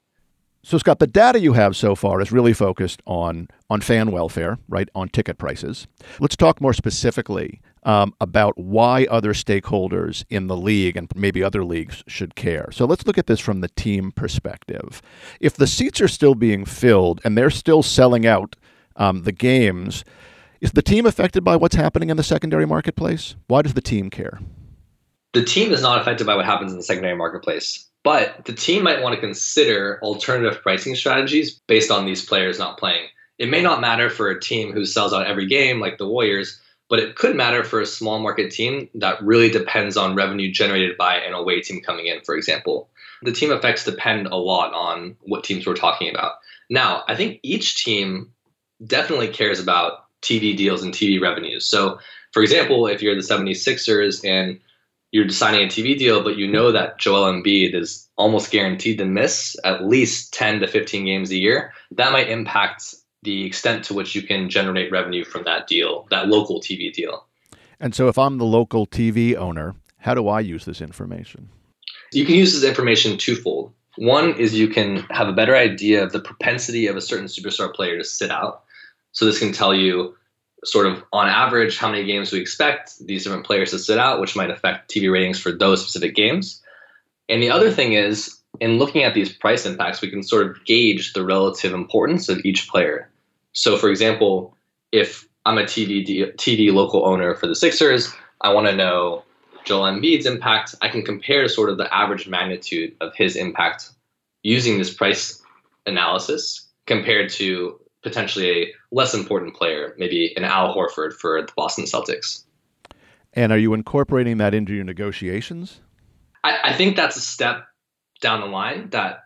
So 0.65 0.79
Scott, 0.79 0.98
the 0.98 1.05
data 1.05 1.39
you 1.39 1.53
have 1.53 1.75
so 1.75 1.93
far 1.93 2.19
is 2.22 2.31
really 2.31 2.51
focused 2.51 3.03
on 3.05 3.50
on 3.69 3.81
fan 3.81 4.10
welfare, 4.10 4.57
right? 4.67 4.89
On 4.95 5.07
ticket 5.07 5.38
prices. 5.38 5.86
Let's 6.19 6.36
talk 6.36 6.60
more 6.60 6.74
specifically 6.74 7.62
um, 7.84 8.15
about 8.19 8.57
why 8.57 9.05
other 9.12 9.34
stakeholders 9.34 10.25
in 10.31 10.48
the 10.48 10.57
league 10.57 10.98
and 10.98 11.07
maybe 11.15 11.43
other 11.43 11.63
leagues 11.63 12.03
should 12.07 12.34
care. 12.34 12.69
So 12.72 12.86
let's 12.86 13.05
look 13.05 13.19
at 13.19 13.27
this 13.27 13.39
from 13.39 13.62
the 13.62 13.67
team 13.67 14.12
perspective. 14.12 15.03
If 15.39 15.53
the 15.53 15.67
seats 15.67 16.01
are 16.01 16.07
still 16.07 16.34
being 16.34 16.65
filled 16.65 17.22
and 17.24 17.38
they're 17.38 17.51
still 17.51 17.84
selling 17.84 18.25
out 18.25 18.55
um, 18.95 19.22
the 19.22 19.31
games, 19.31 20.03
is 20.62 20.72
the 20.72 20.81
team 20.81 21.05
affected 21.05 21.43
by 21.43 21.57
what's 21.57 21.75
happening 21.75 22.10
in 22.10 22.17
the 22.17 22.24
secondary 22.24 22.65
marketplace? 22.65 23.36
Why 23.45 23.62
does 23.62 23.75
the 23.75 23.81
team 23.81 24.10
care? 24.10 24.39
The 25.34 25.45
team 25.45 25.72
is 25.72 25.84
not 25.84 26.01
affected 26.01 26.25
by 26.25 26.36
what 26.36 26.45
happens 26.45 26.72
in 26.72 26.77
the 26.79 26.84
secondary 26.84 27.15
marketplace. 27.15 27.85
But 28.06 28.46
the 28.46 28.54
team 28.54 28.84
might 28.84 29.02
want 29.02 29.16
to 29.16 29.20
consider 29.20 30.00
alternative 30.04 30.62
pricing 30.62 30.96
strategies 30.96 31.60
based 31.66 31.90
on 31.90 32.06
these 32.06 32.24
players 32.24 32.60
not 32.60 32.78
playing. 32.78 33.08
It 33.40 33.50
may 33.50 33.64
not 33.64 33.82
matter 33.82 34.12
for 34.12 34.30
a 34.30 34.40
team 34.40 34.72
who 34.72 34.86
sells 34.86 35.12
out 35.12 35.26
every 35.26 35.48
game 35.48 35.80
like 35.80 35.98
the 35.98 36.08
Warriors, 36.08 36.62
but 36.88 37.00
it 37.00 37.16
could 37.16 37.36
matter 37.36 37.64
for 37.64 37.82
a 37.82 37.86
small 37.86 38.20
market 38.20 38.52
team 38.52 38.88
that 38.94 39.24
really 39.24 39.50
depends 39.50 39.98
on 39.98 40.14
revenue 40.14 40.52
generated 40.52 40.98
by 40.98 41.16
an 41.16 41.34
away 41.34 41.62
team 41.62 41.82
coming 41.82 42.06
in, 42.06 42.22
for 42.22 42.38
example. 42.38 42.90
The 43.24 43.32
team 43.32 43.52
effects 43.52 43.86
depend 43.86 44.28
a 44.28 44.36
lot 44.36 44.72
on 44.76 45.18
what 45.22 45.44
teams 45.44 45.66
we're 45.66 45.74
talking 45.74 46.12
about. 46.12 46.34
Now, 46.70 47.04
I 47.08 47.16
think 47.16 47.40
each 47.42 47.84
team 47.84 48.32
definitely 48.86 49.30
cares 49.30 49.60
about 49.60 50.06
TV 50.22 50.56
deals 50.56 50.84
and 50.84 50.94
TV 50.94 51.20
revenues. 51.20 51.66
So, 51.66 51.98
for 52.34 52.44
example, 52.44 52.86
if 52.86 53.02
you're 53.02 53.16
the 53.16 53.22
76ers 53.22 54.24
and 54.24 54.60
you're 55.15 55.29
signing 55.29 55.63
a 55.63 55.67
TV 55.67 55.98
deal, 55.98 56.22
but 56.22 56.36
you 56.36 56.45
know 56.45 56.74
that 56.74 57.00
Joel 57.00 57.31
Embiid 57.31 57.74
is 57.74 58.10
almost 58.17 58.51
guaranteed 58.51 58.98
to 58.98 59.05
miss 59.05 59.55
at 59.63 59.86
least 59.86 60.34
10 60.34 60.60
to 60.60 60.67
15 60.67 61.05
games 61.05 61.31
a 61.31 61.38
year, 61.38 61.72
that 61.91 62.12
might 62.12 62.27
impact 62.27 62.95
the 63.24 63.45
extent 63.45 63.86
to 63.86 63.93
which 63.93 64.13
you 64.13 64.22
can 64.22 64.50
generate 64.50 64.91
revenue 64.91 65.24
from 65.24 65.45
that 65.45 65.67
deal, 65.67 66.05
that 66.12 66.27
local 66.27 66.60
TV 66.60 66.91
deal. 66.91 67.25
And 67.79 67.95
so 67.95 68.10
if 68.10 68.17
I'm 68.17 68.39
the 68.39 68.45
local 68.45 68.86
TV 68.86 69.38
owner, 69.38 69.75
how 70.00 70.15
do 70.15 70.27
I 70.27 70.41
use 70.41 70.65
this 70.65 70.81
information? 70.81 71.48
You 72.12 72.25
can 72.25 72.36
use 72.36 72.51
this 72.51 72.67
information 72.67 73.17
twofold. 73.17 73.72
One 73.95 74.36
is 74.36 74.53
you 74.53 74.67
can 74.67 74.98
have 75.12 75.29
a 75.29 75.34
better 75.34 75.55
idea 75.55 76.03
of 76.03 76.12
the 76.12 76.19
propensity 76.19 76.88
of 76.88 76.98
a 76.98 77.01
certain 77.01 77.27
superstar 77.27 77.74
player 77.74 77.98
to 77.98 78.03
sit 78.03 78.31
out. 78.31 78.65
So 79.13 79.24
this 79.24 79.39
can 79.39 79.53
tell 79.53 79.74
you 79.74 80.17
sort 80.64 80.88
of 80.88 81.04
on 81.14 81.28
average 81.28 81.78
how 81.78 81.90
many 81.90 82.06
games 82.06 82.32
we 82.32 82.40
expect 82.40 82.94
these 83.06 83.24
different 83.24 83.46
players 83.46 83.72
to 83.72 83.80
sit 83.80 84.00
out, 84.00 84.20
which 84.20 84.36
might 84.36 84.50
affect 84.50 84.90
TV 84.90 85.12
ratings 85.12 85.40
for 85.40 85.52
those 85.52 85.82
specific 85.82 86.16
games. 86.16 86.62
And 87.30 87.42
the 87.42 87.52
other 87.52 87.72
thing 87.72 87.94
is, 87.94 88.40
in 88.60 88.78
looking 88.78 89.04
at 89.04 89.14
these 89.14 89.32
price 89.32 89.66
impacts, 89.66 90.02
we 90.02 90.10
can 90.10 90.24
sort 90.24 90.48
of 90.48 90.64
gauge 90.66 91.14
the 91.14 91.26
relative 91.26 91.74
importance 91.74 92.30
of 92.30 92.40
each 92.46 92.70
player. 92.70 93.10
So, 93.54 93.78
for 93.78 93.90
example, 93.90 94.56
if 94.92 95.28
I'm 95.46 95.58
a 95.58 95.64
TV 95.64 96.36
TV 96.36 96.72
local 96.74 97.06
owner 97.06 97.36
for 97.36 97.48
the 97.48 97.56
Sixers, 97.56 98.14
I 98.42 98.54
want 98.54 98.68
to 98.68 98.76
know 98.76 99.24
Joel 99.66 99.84
Embiid's 99.84 100.26
impact. 100.26 100.76
I 100.82 100.90
can 100.90 101.04
compare 101.04 101.48
sort 101.48 101.70
of 101.70 101.78
the 101.78 101.94
average 101.94 102.28
magnitude 102.28 102.96
of 103.02 103.14
his 103.16 103.36
impact 103.36 103.90
using 104.44 104.78
this 104.78 104.94
price 104.94 105.42
analysis 105.86 106.68
compared 106.86 107.30
to 107.32 107.80
potentially 108.06 108.50
a 108.50 108.74
less 108.92 109.14
important 109.14 109.56
player, 109.56 109.96
maybe 109.98 110.32
an 110.38 110.44
Al 110.44 110.74
Horford 110.74 111.14
for 111.14 111.42
the 111.42 111.52
Boston 111.58 111.86
Celtics. 111.86 112.44
And 113.34 113.52
are 113.52 113.58
you 113.58 113.74
incorporating 113.74 114.38
that 114.38 114.54
into 114.54 114.74
your 114.74 114.86
negotiations? 114.86 115.82
I, 116.44 116.60
I 116.66 116.74
think 116.74 116.96
that's 116.96 117.18
a 117.18 117.22
step 117.22 117.66
down 118.22 118.42
the 118.42 118.48
line 118.48 118.92
that, 118.92 119.24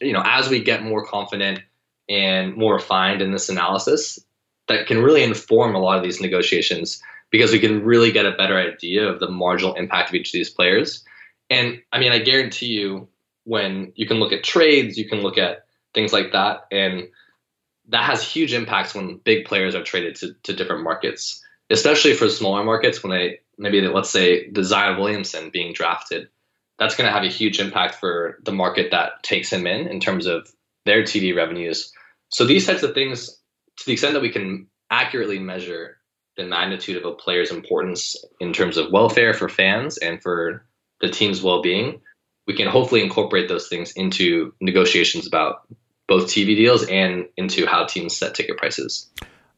you 0.00 0.12
know, 0.12 0.22
as 0.24 0.48
we 0.48 0.64
get 0.64 0.82
more 0.82 1.04
confident 1.04 1.60
and 2.08 2.56
more 2.56 2.74
refined 2.74 3.22
in 3.22 3.30
this 3.30 3.48
analysis, 3.48 4.18
that 4.68 4.86
can 4.86 5.02
really 5.02 5.22
inform 5.22 5.74
a 5.74 5.78
lot 5.78 5.98
of 5.98 6.02
these 6.02 6.20
negotiations 6.20 7.00
because 7.30 7.52
we 7.52 7.60
can 7.60 7.84
really 7.84 8.10
get 8.10 8.26
a 8.26 8.32
better 8.32 8.58
idea 8.58 9.06
of 9.06 9.20
the 9.20 9.28
marginal 9.28 9.74
impact 9.74 10.08
of 10.08 10.14
each 10.14 10.28
of 10.28 10.32
these 10.32 10.50
players. 10.50 11.04
And 11.50 11.80
I 11.92 12.00
mean, 12.00 12.12
I 12.12 12.18
guarantee 12.18 12.66
you, 12.66 13.08
when 13.44 13.92
you 13.96 14.06
can 14.06 14.18
look 14.18 14.32
at 14.32 14.44
trades, 14.44 14.96
you 14.96 15.08
can 15.08 15.20
look 15.20 15.36
at 15.36 15.66
things 15.94 16.12
like 16.12 16.32
that, 16.32 16.66
and 16.70 17.08
that 17.88 18.04
has 18.04 18.22
huge 18.22 18.52
impacts 18.52 18.94
when 18.94 19.18
big 19.18 19.44
players 19.44 19.74
are 19.74 19.82
traded 19.82 20.16
to, 20.16 20.34
to 20.44 20.52
different 20.52 20.84
markets, 20.84 21.42
especially 21.70 22.14
for 22.14 22.28
smaller 22.28 22.64
markets 22.64 23.02
when 23.02 23.10
they 23.10 23.40
maybe 23.58 23.80
let's 23.82 24.10
say 24.10 24.48
the 24.50 24.64
Zion 24.64 24.98
Williamson 24.98 25.50
being 25.50 25.72
drafted. 25.72 26.28
That's 26.78 26.96
going 26.96 27.06
to 27.06 27.12
have 27.12 27.24
a 27.24 27.28
huge 27.28 27.60
impact 27.60 27.96
for 27.96 28.38
the 28.44 28.52
market 28.52 28.90
that 28.90 29.22
takes 29.22 29.52
him 29.52 29.66
in 29.66 29.86
in 29.86 30.00
terms 30.00 30.26
of 30.26 30.50
their 30.84 31.02
TV 31.02 31.34
revenues. 31.36 31.92
So 32.30 32.44
these 32.44 32.66
types 32.66 32.82
of 32.82 32.94
things, 32.94 33.28
to 33.76 33.86
the 33.86 33.92
extent 33.92 34.14
that 34.14 34.22
we 34.22 34.30
can 34.30 34.66
accurately 34.90 35.38
measure 35.38 35.98
the 36.36 36.44
magnitude 36.44 36.96
of 36.96 37.04
a 37.04 37.14
player's 37.14 37.50
importance 37.50 38.16
in 38.40 38.52
terms 38.52 38.76
of 38.76 38.90
welfare 38.90 39.34
for 39.34 39.48
fans 39.48 39.98
and 39.98 40.22
for 40.22 40.64
the 41.00 41.10
team's 41.10 41.42
well-being, 41.42 42.00
we 42.46 42.54
can 42.54 42.68
hopefully 42.68 43.02
incorporate 43.02 43.48
those 43.48 43.68
things 43.68 43.92
into 43.92 44.54
negotiations 44.60 45.26
about 45.26 45.66
both 46.08 46.26
TV 46.26 46.56
deals 46.56 46.84
and 46.84 47.26
into 47.36 47.66
how 47.66 47.84
teams 47.84 48.16
set 48.16 48.34
ticket 48.34 48.56
prices. 48.56 49.10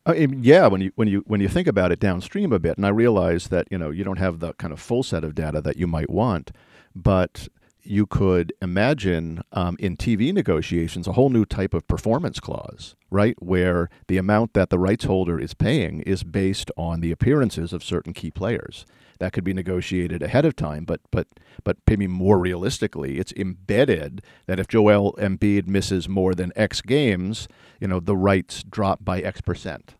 Uh, 0.07 0.13
yeah, 0.13 0.67
when 0.67 0.83
you 0.83 0.93
when 0.97 1.09
you 1.09 1.25
when 1.27 1.41
you 1.41 1.49
think 1.49 1.67
about 1.67 1.91
it 1.91 1.99
downstream 1.99 2.53
a 2.53 2.59
bit, 2.59 2.77
and 2.77 2.85
I 2.85 2.91
realize 2.91 3.49
that 3.49 3.67
you 3.71 3.79
know 3.79 3.91
you 3.91 4.05
don't 4.05 4.19
have 4.19 4.41
the 4.41 4.53
kind 4.55 4.73
of 4.73 4.79
full 4.79 5.03
set 5.03 5.25
of 5.25 5.35
data 5.35 5.63
that 5.63 5.77
you 5.77 5.87
might 5.87 6.11
want, 6.11 6.53
but 6.95 7.49
you 7.83 8.07
could 8.07 8.53
imagine 8.63 9.43
um, 9.53 9.77
in 9.79 9.97
TV 9.97 10.33
negotiations 10.33 11.07
a 11.07 11.13
whole 11.13 11.29
new 11.29 11.45
type 11.45 11.75
of 11.75 11.87
performance 11.87 12.41
clause, 12.41 12.97
right? 13.11 13.37
Where 13.43 13.91
the 14.09 14.17
amount 14.17 14.55
that 14.55 14.71
the 14.71 14.79
rights 14.79 15.05
holder 15.05 15.39
is 15.39 15.55
paying 15.55 16.01
is 16.01 16.23
based 16.23 16.71
on 16.77 17.01
the 17.01 17.11
appearances 17.11 17.73
of 17.73 17.85
certain 17.85 18.13
key 18.13 18.31
players 18.31 18.87
that 19.25 19.33
could 19.33 19.43
be 19.43 19.55
negotiated 19.55 20.23
ahead 20.23 20.45
of 20.45 20.55
time. 20.55 20.85
But 20.85 21.01
but 21.11 21.27
but 21.65 21.79
maybe 21.89 22.07
more 22.07 22.39
realistically, 22.39 23.19
it's 23.19 23.33
embedded 23.33 24.21
that 24.45 24.61
if 24.61 24.69
Joel 24.69 25.15
Embiid 25.15 25.67
misses 25.67 26.11
more 26.11 26.35
than 26.35 26.53
X 26.55 26.83
games, 26.83 27.49
you 27.81 27.89
know 27.89 28.01
the 28.01 28.17
rights 28.17 28.63
drop 28.63 29.03
by 29.03 29.21
X 29.21 29.41
percent. 29.41 29.95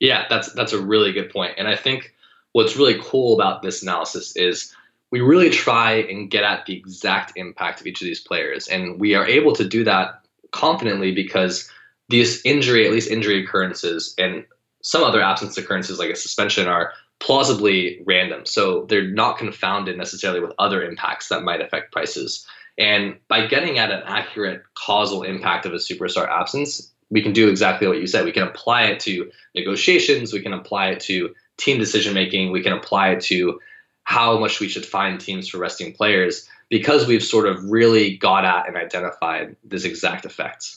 Yeah, 0.00 0.26
that's 0.28 0.52
that's 0.52 0.74
a 0.74 0.80
really 0.80 1.12
good 1.12 1.30
point, 1.30 1.54
and 1.56 1.66
I 1.66 1.76
think 1.76 2.14
what's 2.52 2.76
really 2.76 3.00
cool 3.02 3.34
about 3.34 3.62
this 3.62 3.82
analysis 3.82 4.36
is 4.36 4.74
we 5.10 5.20
really 5.20 5.48
try 5.48 5.92
and 5.94 6.30
get 6.30 6.44
at 6.44 6.66
the 6.66 6.76
exact 6.76 7.32
impact 7.36 7.80
of 7.80 7.86
each 7.86 8.02
of 8.02 8.04
these 8.04 8.20
players, 8.20 8.68
and 8.68 9.00
we 9.00 9.14
are 9.14 9.26
able 9.26 9.54
to 9.54 9.66
do 9.66 9.82
that 9.84 10.20
confidently 10.50 11.10
because 11.10 11.70
these 12.10 12.44
injury, 12.44 12.84
at 12.84 12.92
least 12.92 13.10
injury 13.10 13.42
occurrences, 13.42 14.14
and 14.18 14.44
some 14.82 15.02
other 15.02 15.22
absence 15.22 15.56
occurrences 15.56 15.98
like 15.98 16.10
a 16.10 16.16
suspension 16.16 16.68
are 16.68 16.92
plausibly 17.18 18.02
random. 18.06 18.44
So 18.44 18.86
they're 18.88 19.08
not 19.08 19.38
confounded 19.38 19.96
necessarily 19.96 20.40
with 20.40 20.52
other 20.58 20.82
impacts 20.82 21.28
that 21.28 21.42
might 21.42 21.60
affect 21.60 21.92
prices. 21.92 22.46
And 22.78 23.16
by 23.28 23.46
getting 23.46 23.78
at 23.78 23.90
an 23.90 24.02
accurate 24.04 24.62
causal 24.74 25.22
impact 25.22 25.64
of 25.66 25.72
a 25.72 25.76
superstar 25.76 26.28
absence, 26.28 26.92
we 27.10 27.22
can 27.22 27.32
do 27.32 27.48
exactly 27.48 27.88
what 27.88 27.98
you 27.98 28.06
said. 28.06 28.24
We 28.24 28.32
can 28.32 28.42
apply 28.42 28.84
it 28.84 29.00
to 29.00 29.30
negotiations, 29.54 30.32
we 30.32 30.42
can 30.42 30.52
apply 30.52 30.88
it 30.88 31.00
to 31.00 31.34
team 31.56 31.78
decision 31.78 32.12
making, 32.12 32.52
we 32.52 32.62
can 32.62 32.72
apply 32.72 33.10
it 33.10 33.20
to 33.22 33.60
how 34.04 34.38
much 34.38 34.60
we 34.60 34.68
should 34.68 34.84
find 34.84 35.20
teams 35.20 35.48
for 35.48 35.58
resting 35.58 35.92
players 35.92 36.48
because 36.68 37.06
we've 37.06 37.24
sort 37.24 37.46
of 37.46 37.64
really 37.64 38.16
got 38.16 38.44
at 38.44 38.68
and 38.68 38.76
identified 38.76 39.56
this 39.64 39.84
exact 39.84 40.24
effect. 40.24 40.76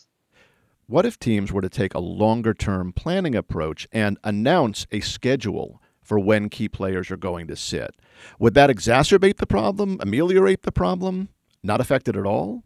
What 0.88 1.06
if 1.06 1.20
teams 1.20 1.52
were 1.52 1.62
to 1.62 1.70
take 1.70 1.94
a 1.94 2.00
longer 2.00 2.54
term 2.54 2.94
planning 2.94 3.36
approach 3.36 3.88
and 3.92 4.18
announce 4.24 4.88
a 4.92 5.02
schedule 5.02 5.82
for 6.10 6.20
when 6.20 6.50
key 6.50 6.68
players 6.68 7.12
are 7.12 7.18
going 7.18 7.46
to 7.48 7.56
sit. 7.56 7.96
Would 8.40 8.56
that 8.56 8.72
exacerbate 8.72 9.38
the 9.38 9.46
problem, 9.46 10.00
ameliorate 10.02 10.64
the 10.64 10.72
problem, 10.72 11.30
not 11.62 11.80
affect 11.80 12.08
it 12.08 12.16
at 12.16 12.26
all? 12.26 12.64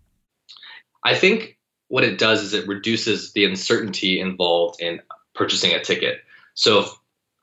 I 1.04 1.14
think 1.14 1.58
what 1.90 2.06
it 2.06 2.18
does 2.18 2.42
is 2.42 2.54
it 2.54 2.66
reduces 2.70 3.34
the 3.34 3.44
uncertainty 3.44 4.22
involved 4.22 4.82
in 4.82 5.02
purchasing 5.36 5.74
a 5.74 5.84
ticket. 5.84 6.22
So 6.54 6.80
if 6.80 6.90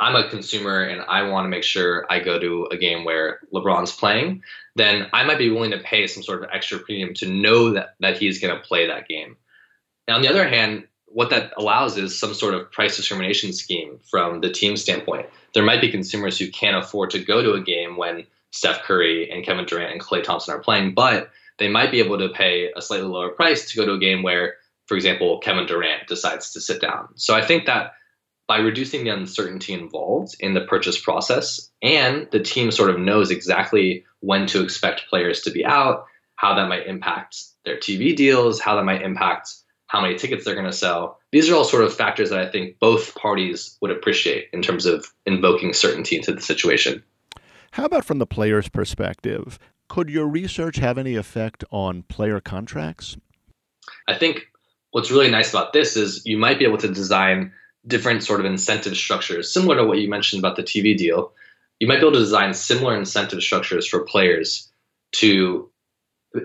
I'm 0.00 0.16
a 0.16 0.30
consumer 0.30 0.80
and 0.80 1.02
I 1.02 1.28
want 1.28 1.44
to 1.44 1.50
make 1.50 1.64
sure 1.64 2.06
I 2.08 2.20
go 2.20 2.38
to 2.38 2.66
a 2.72 2.78
game 2.78 3.04
where 3.04 3.40
LeBron's 3.52 3.92
playing, 3.92 4.42
then 4.76 5.06
I 5.12 5.22
might 5.24 5.36
be 5.36 5.50
willing 5.50 5.72
to 5.72 5.80
pay 5.80 6.06
some 6.06 6.22
sort 6.22 6.42
of 6.42 6.48
extra 6.50 6.78
premium 6.78 7.12
to 7.16 7.28
know 7.28 7.74
that, 7.74 7.96
that 8.00 8.16
he's 8.16 8.40
going 8.40 8.56
to 8.56 8.66
play 8.66 8.86
that 8.86 9.06
game. 9.06 9.36
Now, 10.08 10.16
on 10.16 10.22
the 10.22 10.28
other 10.28 10.48
hand, 10.48 10.84
what 11.12 11.30
that 11.30 11.52
allows 11.56 11.96
is 11.96 12.18
some 12.18 12.34
sort 12.34 12.54
of 12.54 12.70
price 12.70 12.96
discrimination 12.96 13.52
scheme 13.52 13.98
from 14.10 14.40
the 14.40 14.50
team 14.50 14.76
standpoint. 14.76 15.26
There 15.54 15.64
might 15.64 15.80
be 15.80 15.90
consumers 15.90 16.38
who 16.38 16.50
can't 16.50 16.76
afford 16.76 17.10
to 17.10 17.18
go 17.18 17.42
to 17.42 17.52
a 17.52 17.62
game 17.62 17.96
when 17.96 18.26
Steph 18.52 18.82
Curry 18.82 19.30
and 19.30 19.44
Kevin 19.44 19.64
Durant 19.64 19.92
and 19.92 20.00
Klay 20.00 20.22
Thompson 20.22 20.54
are 20.54 20.60
playing, 20.60 20.94
but 20.94 21.30
they 21.58 21.68
might 21.68 21.90
be 21.90 22.00
able 22.00 22.18
to 22.18 22.28
pay 22.28 22.70
a 22.74 22.80
slightly 22.80 23.06
lower 23.06 23.30
price 23.30 23.70
to 23.70 23.76
go 23.76 23.84
to 23.84 23.92
a 23.92 23.98
game 23.98 24.22
where, 24.22 24.54
for 24.86 24.96
example, 24.96 25.38
Kevin 25.40 25.66
Durant 25.66 26.06
decides 26.06 26.52
to 26.52 26.60
sit 26.60 26.80
down. 26.80 27.08
So 27.16 27.34
I 27.34 27.44
think 27.44 27.66
that 27.66 27.92
by 28.46 28.58
reducing 28.58 29.04
the 29.04 29.10
uncertainty 29.10 29.72
involved 29.72 30.34
in 30.40 30.54
the 30.54 30.62
purchase 30.62 31.00
process 31.00 31.70
and 31.82 32.28
the 32.32 32.40
team 32.40 32.70
sort 32.70 32.90
of 32.90 32.98
knows 32.98 33.30
exactly 33.30 34.04
when 34.20 34.46
to 34.48 34.62
expect 34.62 35.08
players 35.08 35.42
to 35.42 35.50
be 35.50 35.64
out, 35.64 36.06
how 36.34 36.54
that 36.54 36.68
might 36.68 36.86
impact 36.86 37.44
their 37.64 37.76
TV 37.76 38.16
deals, 38.16 38.60
how 38.60 38.74
that 38.76 38.84
might 38.84 39.02
impact 39.02 39.54
how 39.90 40.00
many 40.00 40.14
tickets 40.14 40.44
they're 40.44 40.54
going 40.54 40.66
to 40.66 40.72
sell. 40.72 41.18
These 41.32 41.50
are 41.50 41.56
all 41.56 41.64
sort 41.64 41.82
of 41.82 41.92
factors 41.92 42.30
that 42.30 42.38
I 42.38 42.48
think 42.48 42.78
both 42.78 43.12
parties 43.16 43.76
would 43.80 43.90
appreciate 43.90 44.48
in 44.52 44.62
terms 44.62 44.86
of 44.86 45.04
invoking 45.26 45.72
certainty 45.72 46.14
into 46.14 46.32
the 46.32 46.40
situation. 46.40 47.02
How 47.72 47.86
about 47.86 48.04
from 48.04 48.18
the 48.18 48.26
player's 48.26 48.68
perspective? 48.68 49.58
Could 49.88 50.08
your 50.08 50.28
research 50.28 50.76
have 50.76 50.96
any 50.96 51.16
effect 51.16 51.64
on 51.72 52.04
player 52.04 52.40
contracts? 52.40 53.16
I 54.06 54.14
think 54.16 54.46
what's 54.92 55.10
really 55.10 55.28
nice 55.28 55.50
about 55.50 55.72
this 55.72 55.96
is 55.96 56.22
you 56.24 56.38
might 56.38 56.60
be 56.60 56.64
able 56.64 56.78
to 56.78 56.88
design 56.88 57.52
different 57.84 58.22
sort 58.22 58.38
of 58.38 58.46
incentive 58.46 58.96
structures, 58.96 59.52
similar 59.52 59.74
to 59.74 59.84
what 59.84 59.98
you 59.98 60.08
mentioned 60.08 60.38
about 60.38 60.54
the 60.54 60.62
TV 60.62 60.96
deal. 60.96 61.32
You 61.80 61.88
might 61.88 61.96
be 61.96 62.02
able 62.02 62.12
to 62.12 62.18
design 62.20 62.54
similar 62.54 62.96
incentive 62.96 63.42
structures 63.42 63.88
for 63.88 64.04
players 64.04 64.70
to 65.16 65.68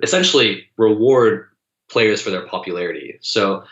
essentially 0.02 0.66
reward 0.78 1.48
players 1.90 2.22
for 2.22 2.30
their 2.30 2.48
popularity. 2.48 3.18
So, 3.22 3.64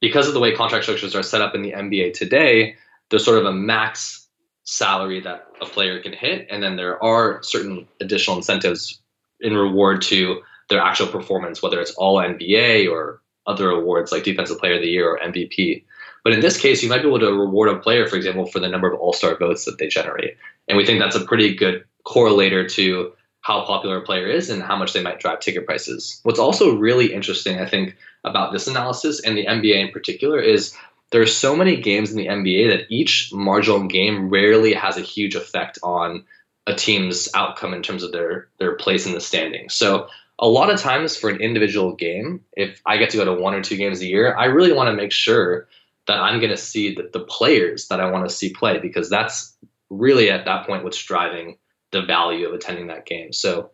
because 0.00 0.28
of 0.28 0.34
the 0.34 0.40
way 0.40 0.54
contract 0.54 0.84
structures 0.84 1.16
are 1.16 1.22
set 1.24 1.42
up 1.42 1.54
in 1.54 1.62
the 1.62 1.72
NBA 1.72 2.14
today, 2.14 2.76
there's 3.10 3.24
sort 3.24 3.38
of 3.38 3.46
a 3.46 3.52
max 3.52 4.28
salary 4.64 5.20
that 5.20 5.46
a 5.60 5.66
player 5.66 6.00
can 6.00 6.12
hit, 6.12 6.46
and 6.50 6.62
then 6.62 6.76
there 6.76 7.02
are 7.02 7.42
certain 7.42 7.88
additional 8.00 8.36
incentives 8.36 9.00
in 9.40 9.54
reward 9.54 10.02
to 10.02 10.40
their 10.68 10.80
actual 10.80 11.06
performance, 11.06 11.62
whether 11.62 11.80
it's 11.80 11.92
all 11.92 12.18
NBA 12.18 12.90
or 12.90 13.20
other 13.46 13.70
awards 13.70 14.12
like 14.12 14.24
Defensive 14.24 14.58
Player 14.58 14.74
of 14.74 14.82
the 14.82 14.88
Year 14.88 15.08
or 15.08 15.18
MVP. 15.18 15.84
But 16.22 16.34
in 16.34 16.40
this 16.40 16.60
case, 16.60 16.82
you 16.82 16.88
might 16.88 17.00
be 17.00 17.08
able 17.08 17.20
to 17.20 17.32
reward 17.32 17.70
a 17.70 17.78
player, 17.78 18.06
for 18.06 18.16
example, 18.16 18.46
for 18.46 18.60
the 18.60 18.68
number 18.68 18.92
of 18.92 19.00
All 19.00 19.14
Star 19.14 19.36
votes 19.36 19.64
that 19.64 19.78
they 19.78 19.88
generate. 19.88 20.36
And 20.68 20.76
we 20.76 20.84
think 20.84 21.00
that's 21.00 21.16
a 21.16 21.24
pretty 21.24 21.54
good 21.54 21.84
correlator 22.06 22.70
to 22.72 23.12
how 23.40 23.64
popular 23.64 23.98
a 23.98 24.02
player 24.02 24.26
is 24.26 24.50
and 24.50 24.62
how 24.62 24.76
much 24.76 24.92
they 24.92 25.02
might 25.02 25.20
drive 25.20 25.40
ticket 25.40 25.64
prices. 25.66 26.20
What's 26.22 26.38
also 26.38 26.76
really 26.76 27.12
interesting, 27.12 27.58
I 27.58 27.66
think, 27.66 27.96
about 28.24 28.52
this 28.52 28.66
analysis 28.66 29.20
and 29.20 29.36
the 29.36 29.46
NBA 29.46 29.86
in 29.86 29.92
particular 29.92 30.38
is 30.40 30.76
there 31.10 31.22
are 31.22 31.26
so 31.26 31.56
many 31.56 31.76
games 31.76 32.10
in 32.10 32.16
the 32.16 32.26
NBA 32.26 32.68
that 32.68 32.86
each 32.90 33.32
marginal 33.32 33.86
game 33.86 34.28
rarely 34.28 34.74
has 34.74 34.96
a 34.96 35.02
huge 35.02 35.34
effect 35.34 35.78
on 35.82 36.24
a 36.66 36.74
team's 36.74 37.28
outcome 37.34 37.72
in 37.72 37.82
terms 37.82 38.02
of 38.02 38.12
their 38.12 38.48
their 38.58 38.74
place 38.74 39.06
in 39.06 39.14
the 39.14 39.20
standings. 39.20 39.74
So 39.74 40.08
a 40.38 40.48
lot 40.48 40.70
of 40.70 40.78
times 40.78 41.16
for 41.16 41.30
an 41.30 41.40
individual 41.40 41.94
game, 41.94 42.44
if 42.52 42.80
I 42.86 42.98
get 42.98 43.10
to 43.10 43.16
go 43.16 43.24
to 43.24 43.40
one 43.40 43.54
or 43.54 43.62
two 43.62 43.76
games 43.76 44.00
a 44.00 44.06
year, 44.06 44.36
I 44.36 44.46
really 44.46 44.72
want 44.72 44.88
to 44.88 44.96
make 44.96 45.12
sure 45.12 45.66
that 46.06 46.18
I'm 46.18 46.38
going 46.38 46.50
to 46.50 46.56
see 46.56 46.94
the, 46.94 47.10
the 47.12 47.20
players 47.20 47.88
that 47.88 48.00
I 48.00 48.10
want 48.10 48.28
to 48.28 48.34
see 48.34 48.52
play 48.52 48.78
because 48.78 49.10
that's 49.10 49.56
really 49.90 50.30
at 50.30 50.44
that 50.44 50.66
point 50.66 50.84
what's 50.84 51.02
driving 51.02 51.56
the 51.92 52.02
value 52.02 52.46
of 52.46 52.54
attending 52.54 52.88
that 52.88 53.06
game. 53.06 53.32
So 53.32 53.70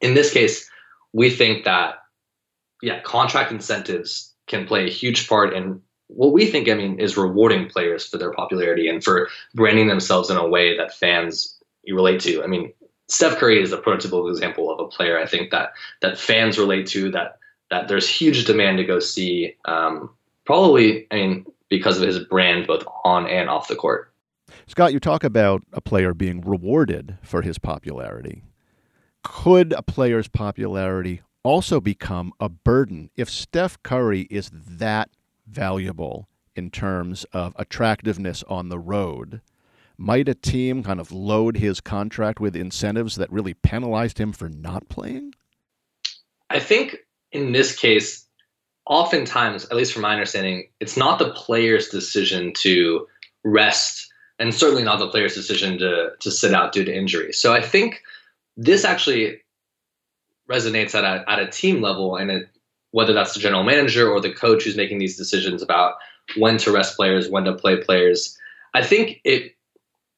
in 0.00 0.14
this 0.14 0.32
case, 0.32 0.68
we 1.12 1.30
think 1.30 1.64
that 1.64 1.96
yeah, 2.82 3.00
contract 3.00 3.52
incentives 3.52 4.34
can 4.48 4.66
play 4.66 4.86
a 4.86 4.90
huge 4.90 5.28
part 5.28 5.54
in 5.54 5.80
what 6.08 6.32
we 6.32 6.46
think 6.46 6.68
I 6.68 6.74
mean 6.74 6.98
is 6.98 7.16
rewarding 7.16 7.68
players 7.68 8.06
for 8.06 8.18
their 8.18 8.32
popularity 8.32 8.88
and 8.88 9.02
for 9.02 9.28
branding 9.54 9.86
themselves 9.86 10.30
in 10.30 10.36
a 10.36 10.46
way 10.46 10.76
that 10.76 10.94
fans 10.94 11.58
relate 11.88 12.20
to. 12.22 12.42
I 12.42 12.46
mean, 12.46 12.72
Steph 13.08 13.38
Curry 13.38 13.62
is 13.62 13.72
a 13.72 13.78
prototypical 13.78 14.30
example 14.30 14.70
of 14.70 14.80
a 14.80 14.88
player 14.88 15.18
I 15.18 15.26
think 15.26 15.50
that 15.50 15.72
that 16.00 16.18
fans 16.18 16.58
relate 16.58 16.86
to 16.88 17.10
that 17.12 17.38
that 17.70 17.88
there's 17.88 18.08
huge 18.08 18.44
demand 18.44 18.78
to 18.78 18.84
go 18.84 18.98
see. 18.98 19.56
Um, 19.64 20.10
probably, 20.44 21.06
I 21.10 21.14
mean, 21.14 21.46
because 21.70 21.96
of 21.96 22.06
his 22.06 22.18
brand 22.18 22.66
both 22.66 22.84
on 23.04 23.26
and 23.26 23.48
off 23.48 23.68
the 23.68 23.76
court. 23.76 24.11
Scott, 24.66 24.92
you 24.92 25.00
talk 25.00 25.24
about 25.24 25.62
a 25.72 25.80
player 25.80 26.14
being 26.14 26.40
rewarded 26.40 27.18
for 27.22 27.42
his 27.42 27.58
popularity. 27.58 28.42
Could 29.22 29.72
a 29.72 29.82
player's 29.82 30.28
popularity 30.28 31.22
also 31.42 31.80
become 31.80 32.32
a 32.40 32.48
burden 32.48 33.10
if 33.16 33.28
Steph 33.30 33.82
Curry 33.82 34.22
is 34.30 34.50
that 34.52 35.10
valuable 35.46 36.28
in 36.54 36.70
terms 36.70 37.24
of 37.32 37.54
attractiveness 37.56 38.42
on 38.48 38.68
the 38.68 38.78
road? 38.78 39.40
Might 39.96 40.28
a 40.28 40.34
team 40.34 40.82
kind 40.82 41.00
of 41.00 41.12
load 41.12 41.58
his 41.58 41.80
contract 41.80 42.40
with 42.40 42.56
incentives 42.56 43.16
that 43.16 43.30
really 43.30 43.54
penalized 43.54 44.18
him 44.18 44.32
for 44.32 44.48
not 44.48 44.88
playing? 44.88 45.34
I 46.50 46.58
think 46.58 46.96
in 47.30 47.52
this 47.52 47.76
case, 47.76 48.26
oftentimes, 48.86 49.64
at 49.66 49.76
least 49.76 49.92
from 49.92 50.02
my 50.02 50.12
understanding, 50.12 50.68
it's 50.80 50.96
not 50.96 51.18
the 51.18 51.30
player's 51.32 51.88
decision 51.88 52.52
to 52.58 53.06
rest 53.44 54.11
and 54.38 54.54
certainly 54.54 54.82
not 54.82 54.98
the 54.98 55.08
player's 55.08 55.34
decision 55.34 55.78
to 55.78 56.12
to 56.20 56.30
sit 56.30 56.54
out 56.54 56.72
due 56.72 56.84
to 56.84 56.94
injury. 56.94 57.32
So 57.32 57.52
I 57.52 57.60
think 57.60 58.02
this 58.56 58.84
actually 58.84 59.40
resonates 60.50 60.94
at 60.94 61.04
a 61.04 61.28
at 61.30 61.38
a 61.38 61.48
team 61.48 61.80
level, 61.80 62.16
and 62.16 62.30
it, 62.30 62.48
whether 62.90 63.12
that's 63.12 63.34
the 63.34 63.40
general 63.40 63.64
manager 63.64 64.10
or 64.10 64.20
the 64.20 64.32
coach 64.32 64.64
who's 64.64 64.76
making 64.76 64.98
these 64.98 65.16
decisions 65.16 65.62
about 65.62 65.94
when 66.36 66.58
to 66.58 66.72
rest 66.72 66.96
players, 66.96 67.28
when 67.28 67.44
to 67.44 67.54
play 67.54 67.76
players. 67.82 68.38
I 68.74 68.82
think 68.82 69.20
it 69.24 69.54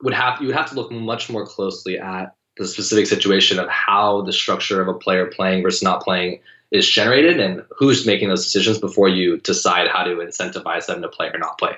would 0.03 0.15
have 0.15 0.41
you 0.41 0.49
would 0.49 0.57
have 0.57 0.71
to 0.71 0.75
look 0.75 0.91
much 0.91 1.31
more 1.31 1.47
closely 1.47 1.99
at 1.99 2.35
the 2.57 2.67
specific 2.67 3.07
situation 3.07 3.59
of 3.59 3.69
how 3.69 4.23
the 4.23 4.33
structure 4.33 4.81
of 4.81 4.89
a 4.89 4.95
player 4.95 5.27
playing 5.27 5.63
versus 5.63 5.83
not 5.83 6.03
playing 6.03 6.41
is 6.71 6.89
generated 6.89 7.41
and 7.41 7.65
who's 7.77 8.07
making 8.07 8.29
those 8.29 8.45
decisions 8.45 8.79
before 8.79 9.09
you 9.09 9.39
decide 9.39 9.89
how 9.89 10.05
to 10.05 10.17
incentivize 10.17 10.87
them 10.87 11.03
to 11.03 11.09
play 11.09 11.29
or 11.29 11.39
not 11.39 11.59
play. 11.59 11.77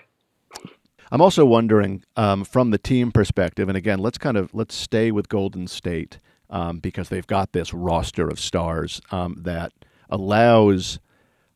I'm 1.10 1.20
also 1.20 1.44
wondering 1.44 2.02
um, 2.16 2.44
from 2.44 2.70
the 2.70 2.78
team 2.78 3.12
perspective, 3.12 3.68
and 3.68 3.76
again, 3.76 3.98
let's 3.98 4.18
kind 4.18 4.36
of 4.36 4.52
let's 4.54 4.74
stay 4.74 5.10
with 5.10 5.28
Golden 5.28 5.66
State 5.66 6.18
um, 6.50 6.78
because 6.78 7.08
they've 7.08 7.26
got 7.26 7.52
this 7.52 7.72
roster 7.72 8.28
of 8.28 8.40
stars 8.40 9.00
um, 9.10 9.36
that 9.42 9.72
allows 10.10 10.98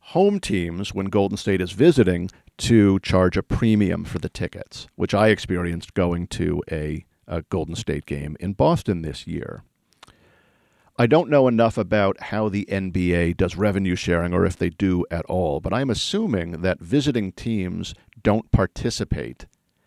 home 0.00 0.40
teams 0.40 0.94
when 0.94 1.06
Golden 1.06 1.36
State 1.36 1.60
is 1.60 1.72
visiting 1.72 2.30
to 2.58 2.98
charge 3.00 3.36
a 3.36 3.42
premium 3.42 4.04
for 4.04 4.18
the 4.18 4.28
tickets, 4.28 4.86
which 4.96 5.14
I 5.14 5.28
experienced 5.28 5.94
going 5.94 6.26
to 6.28 6.62
a, 6.70 7.04
a 7.26 7.42
Golden 7.42 7.74
State 7.74 8.06
game 8.06 8.36
in 8.38 8.52
Boston 8.52 9.02
this 9.02 9.26
year. 9.26 9.64
I 11.00 11.06
don't 11.06 11.30
know 11.30 11.48
enough 11.48 11.78
about 11.78 12.20
how 12.24 12.50
the 12.50 12.66
NBA 12.70 13.38
does 13.38 13.56
revenue 13.56 13.96
sharing 13.96 14.34
or 14.34 14.44
if 14.44 14.58
they 14.58 14.68
do 14.68 15.06
at 15.10 15.24
all, 15.24 15.58
but 15.58 15.72
I'm 15.72 15.88
assuming 15.88 16.60
that 16.60 16.78
visiting 16.78 17.32
teams 17.32 17.94
don't 18.22 18.52
participate 18.52 19.46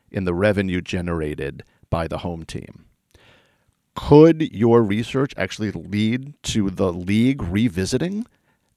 in 0.10 0.24
the 0.24 0.34
revenue 0.34 0.82
generated 0.82 1.62
by 1.92 2.08
the 2.08 2.18
home 2.18 2.46
team. 2.46 2.86
Could 3.96 4.56
your 4.56 4.82
research 4.82 5.36
actually 5.38 5.70
lead 5.70 6.34
to 6.46 6.72
the 6.72 6.92
league 6.92 7.44
revisiting 7.44 8.26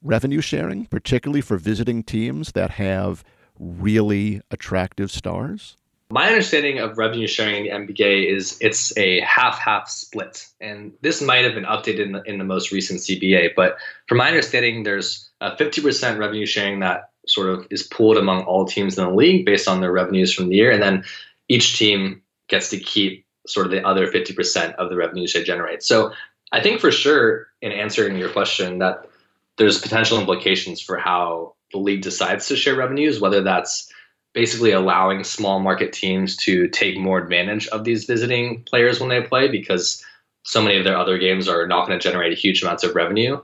revenue 0.03 0.42
sharing, 0.42 0.85
particularly 0.85 1.40
for 1.40 1.57
visiting 1.57 2.03
teams 2.03 2.53
that 2.53 2.72
have 2.72 3.25
really 3.59 4.42
attractive 4.51 5.11
stars? 5.11 5.79
My 6.09 6.29
understanding 6.29 6.79
of 6.79 6.99
revenue 6.99 7.27
sharing 7.27 7.66
in 7.66 7.87
the 7.87 7.92
NBA 7.92 8.33
is 8.33 8.57
it's 8.61 8.97
a 8.97 9.21
half-half 9.21 9.88
split, 9.88 10.47
and 10.61 10.92
this 11.01 11.21
might 11.21 11.45
have 11.45 11.55
been 11.55 11.64
updated 11.64 12.07
in 12.07 12.12
the, 12.12 12.23
in 12.23 12.38
the 12.38 12.45
most 12.45 12.71
recent 12.71 13.01
CBA. 13.01 13.55
But 13.57 13.77
from 14.07 14.19
my 14.19 14.29
understanding, 14.29 14.85
there's 14.85 15.29
a 15.40 15.57
50% 15.57 16.19
revenue 16.19 16.47
sharing 16.47 16.81
that 16.81 17.11
sort 17.27 17.49
of 17.49 17.66
is 17.71 17.83
pooled 17.83 18.19
among 18.19 18.45
all 18.45 18.66
teams 18.66 18.97
in 18.97 19.05
the 19.05 19.11
league 19.11 19.45
based 19.45 19.66
on 19.66 19.81
their 19.81 19.90
revenues 19.90 20.33
from 20.33 20.49
the 20.49 20.55
year, 20.55 20.71
and 20.71 20.81
then 20.81 21.05
each 21.49 21.77
team 21.77 22.23
gets 22.49 22.71
to 22.71 22.79
keep 22.79 23.27
sort 23.49 23.66
of 23.66 23.73
the 23.73 23.85
other 23.85 24.07
50% 24.07 24.75
of 24.77 24.90
the 24.90 24.97
revenues 24.97 25.33
they 25.33 25.42
generate. 25.42 25.83
So 25.83 26.12
I 26.53 26.61
think 26.61 26.81
for 26.81 26.92
sure, 26.92 27.49
in 27.61 27.73
answering 27.73 28.16
your 28.16 28.29
question, 28.29 28.79
that 28.79 29.09
there's 29.57 29.81
potential 29.81 30.19
implications 30.21 30.81
for 30.81 30.99
how 30.99 31.55
the 31.73 31.79
league 31.79 32.03
decides 32.03 32.47
to 32.49 32.57
share 32.57 32.77
revenues, 32.77 33.21
whether 33.21 33.42
that's 33.42 33.92
basically 34.37 34.70
allowing 34.70 35.25
small 35.25 35.61
market 35.61 35.94
teams 35.94 36.37
to 36.37 36.68
take 36.68 36.99
more 36.99 37.16
advantage 37.16 37.66
of 37.68 37.85
these 37.85 38.05
visiting 38.05 38.62
players 38.64 39.01
when 39.01 39.09
they 39.09 39.22
play 39.22 39.49
because 39.49 40.05
so 40.42 40.61
many 40.61 40.77
of 40.77 40.85
their 40.85 40.99
other 40.99 41.16
games 41.16 41.49
are 41.49 41.66
not 41.66 41.87
going 41.87 41.99
to 41.99 42.03
generate 42.03 42.37
huge 42.37 42.62
amounts 42.62 42.85
of 42.85 42.94
revenue. 42.94 43.40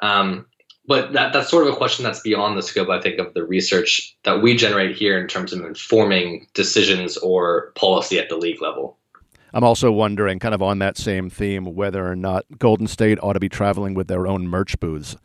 Um, 0.00 0.44
but 0.88 1.12
that, 1.12 1.32
that's 1.32 1.48
sort 1.48 1.64
of 1.64 1.72
a 1.72 1.76
question 1.76 2.02
that's 2.02 2.18
beyond 2.18 2.58
the 2.58 2.62
scope, 2.62 2.88
I 2.88 3.00
think, 3.00 3.20
of 3.20 3.32
the 3.34 3.44
research 3.44 4.16
that 4.24 4.42
we 4.42 4.56
generate 4.56 4.96
here 4.96 5.16
in 5.16 5.28
terms 5.28 5.52
of 5.52 5.64
informing 5.64 6.48
decisions 6.54 7.16
or 7.18 7.70
policy 7.76 8.18
at 8.18 8.28
the 8.28 8.36
league 8.36 8.60
level. 8.60 8.98
I'm 9.54 9.62
also 9.62 9.92
wondering, 9.92 10.40
kind 10.40 10.56
of 10.56 10.62
on 10.62 10.80
that 10.80 10.96
same 10.96 11.30
theme, 11.30 11.76
whether 11.76 12.04
or 12.04 12.16
not 12.16 12.46
Golden 12.58 12.88
State 12.88 13.20
ought 13.22 13.34
to 13.34 13.40
be 13.40 13.48
traveling 13.48 13.94
with 13.94 14.08
their 14.08 14.26
own 14.26 14.48
merch 14.48 14.80
booths. 14.80 15.16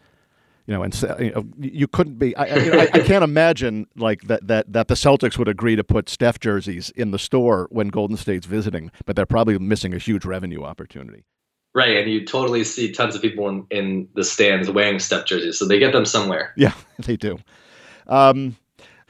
You 0.68 0.74
know, 0.74 0.84
and 0.84 0.94
you, 1.20 1.32
know, 1.32 1.46
you 1.58 1.88
couldn't 1.88 2.20
be. 2.20 2.36
I, 2.36 2.56
you 2.58 2.72
know, 2.72 2.80
I, 2.80 2.90
I, 2.94 3.00
can't 3.00 3.24
imagine 3.24 3.88
like 3.96 4.24
that, 4.24 4.48
that 4.48 4.74
that 4.74 4.90
the 4.90 4.96
Celtics 4.96 5.38
would 5.38 5.48
agree 5.48 5.78
to 5.78 5.84
put 5.84 6.10
Steph 6.10 6.42
jerseys 6.42 6.90
in 6.90 7.12
the 7.12 7.20
store 7.20 7.70
when 7.72 7.88
Golden 7.88 8.18
State's 8.18 8.46
visiting, 8.46 8.92
but 9.06 9.16
they're 9.16 9.26
probably 9.26 9.58
missing 9.60 9.94
a 9.94 9.98
huge 9.98 10.26
revenue 10.26 10.64
opportunity. 10.64 11.24
Right, 11.74 11.96
and 11.96 12.12
you 12.12 12.26
totally 12.26 12.66
see 12.66 12.92
tons 12.92 13.16
of 13.16 13.22
people 13.22 13.48
in, 13.48 13.66
in 13.70 14.10
the 14.14 14.26
stands 14.26 14.70
wearing 14.70 15.00
Steph 15.00 15.26
jerseys, 15.26 15.58
so 15.58 15.66
they 15.66 15.80
get 15.80 15.94
them 15.94 16.06
somewhere. 16.06 16.54
Yeah, 16.58 16.74
they 17.00 17.16
do. 17.16 17.38
Um, 18.08 18.58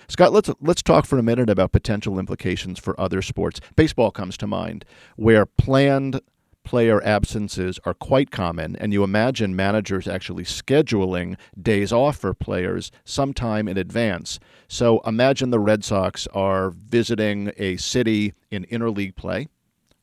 Scott, 0.09 0.31
let's 0.31 0.49
let's 0.61 0.83
talk 0.83 1.05
for 1.05 1.17
a 1.17 1.23
minute 1.23 1.49
about 1.49 1.71
potential 1.71 2.19
implications 2.19 2.77
for 2.77 2.99
other 2.99 3.21
sports. 3.21 3.59
Baseball 3.75 4.11
comes 4.11 4.37
to 4.37 4.47
mind, 4.47 4.85
where 5.15 5.45
planned 5.45 6.21
player 6.67 7.01
absences 7.01 7.79
are 7.85 7.93
quite 7.93 8.29
common, 8.29 8.75
and 8.75 8.91
you 8.91 9.01
imagine 9.01 9.55
managers 9.55 10.05
actually 10.05 10.43
scheduling 10.43 11.37
days 11.59 11.93
off 11.93 12.17
for 12.17 12.33
players 12.33 12.91
sometime 13.05 13.69
in 13.69 13.77
advance. 13.77 14.37
So 14.67 14.99
imagine 15.05 15.49
the 15.49 15.61
Red 15.61 15.85
Sox 15.85 16.27
are 16.33 16.71
visiting 16.71 17.53
a 17.55 17.77
city 17.77 18.33
in 18.51 18.65
interleague 18.65 19.15
play, 19.15 19.47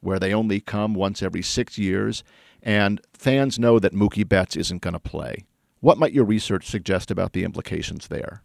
where 0.00 0.18
they 0.18 0.32
only 0.32 0.58
come 0.58 0.94
once 0.94 1.22
every 1.22 1.42
six 1.42 1.76
years, 1.76 2.24
and 2.62 2.98
fans 3.12 3.58
know 3.58 3.78
that 3.78 3.92
Mookie 3.92 4.26
Betts 4.26 4.56
isn't 4.56 4.80
going 4.80 4.94
to 4.94 4.98
play. 4.98 5.44
What 5.80 5.98
might 5.98 6.14
your 6.14 6.24
research 6.24 6.66
suggest 6.66 7.10
about 7.10 7.34
the 7.34 7.44
implications 7.44 8.08
there? 8.08 8.42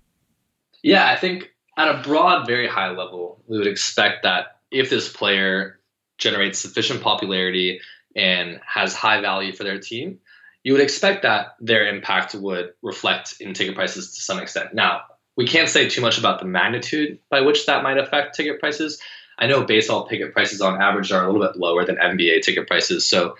Yeah, 0.83 1.09
I 1.09 1.15
think 1.15 1.51
at 1.77 1.87
a 1.87 2.01
broad, 2.01 2.45
very 2.45 2.67
high 2.67 2.89
level, 2.89 3.41
we 3.47 3.57
would 3.57 3.67
expect 3.67 4.23
that 4.23 4.59
if 4.71 4.89
this 4.89 5.07
player 5.07 5.79
generates 6.17 6.59
sufficient 6.59 7.01
popularity 7.01 7.79
and 8.15 8.59
has 8.65 8.93
high 8.93 9.21
value 9.21 9.53
for 9.53 9.63
their 9.63 9.79
team, 9.79 10.19
you 10.63 10.73
would 10.73 10.81
expect 10.81 11.23
that 11.23 11.55
their 11.59 11.87
impact 11.87 12.35
would 12.35 12.73
reflect 12.81 13.35
in 13.39 13.53
ticket 13.53 13.75
prices 13.75 14.15
to 14.15 14.21
some 14.21 14.39
extent. 14.39 14.73
Now, 14.73 15.01
we 15.35 15.47
can't 15.47 15.69
say 15.69 15.87
too 15.87 16.01
much 16.01 16.17
about 16.17 16.39
the 16.39 16.45
magnitude 16.45 17.19
by 17.29 17.41
which 17.41 17.65
that 17.65 17.83
might 17.83 17.97
affect 17.97 18.35
ticket 18.35 18.59
prices. 18.59 18.99
I 19.37 19.47
know 19.47 19.63
baseball 19.63 20.05
ticket 20.05 20.33
prices 20.33 20.59
on 20.59 20.81
average 20.81 21.11
are 21.11 21.23
a 21.23 21.31
little 21.31 21.47
bit 21.47 21.57
lower 21.57 21.85
than 21.85 21.95
NBA 21.95 22.41
ticket 22.41 22.67
prices, 22.67 23.07
so 23.07 23.35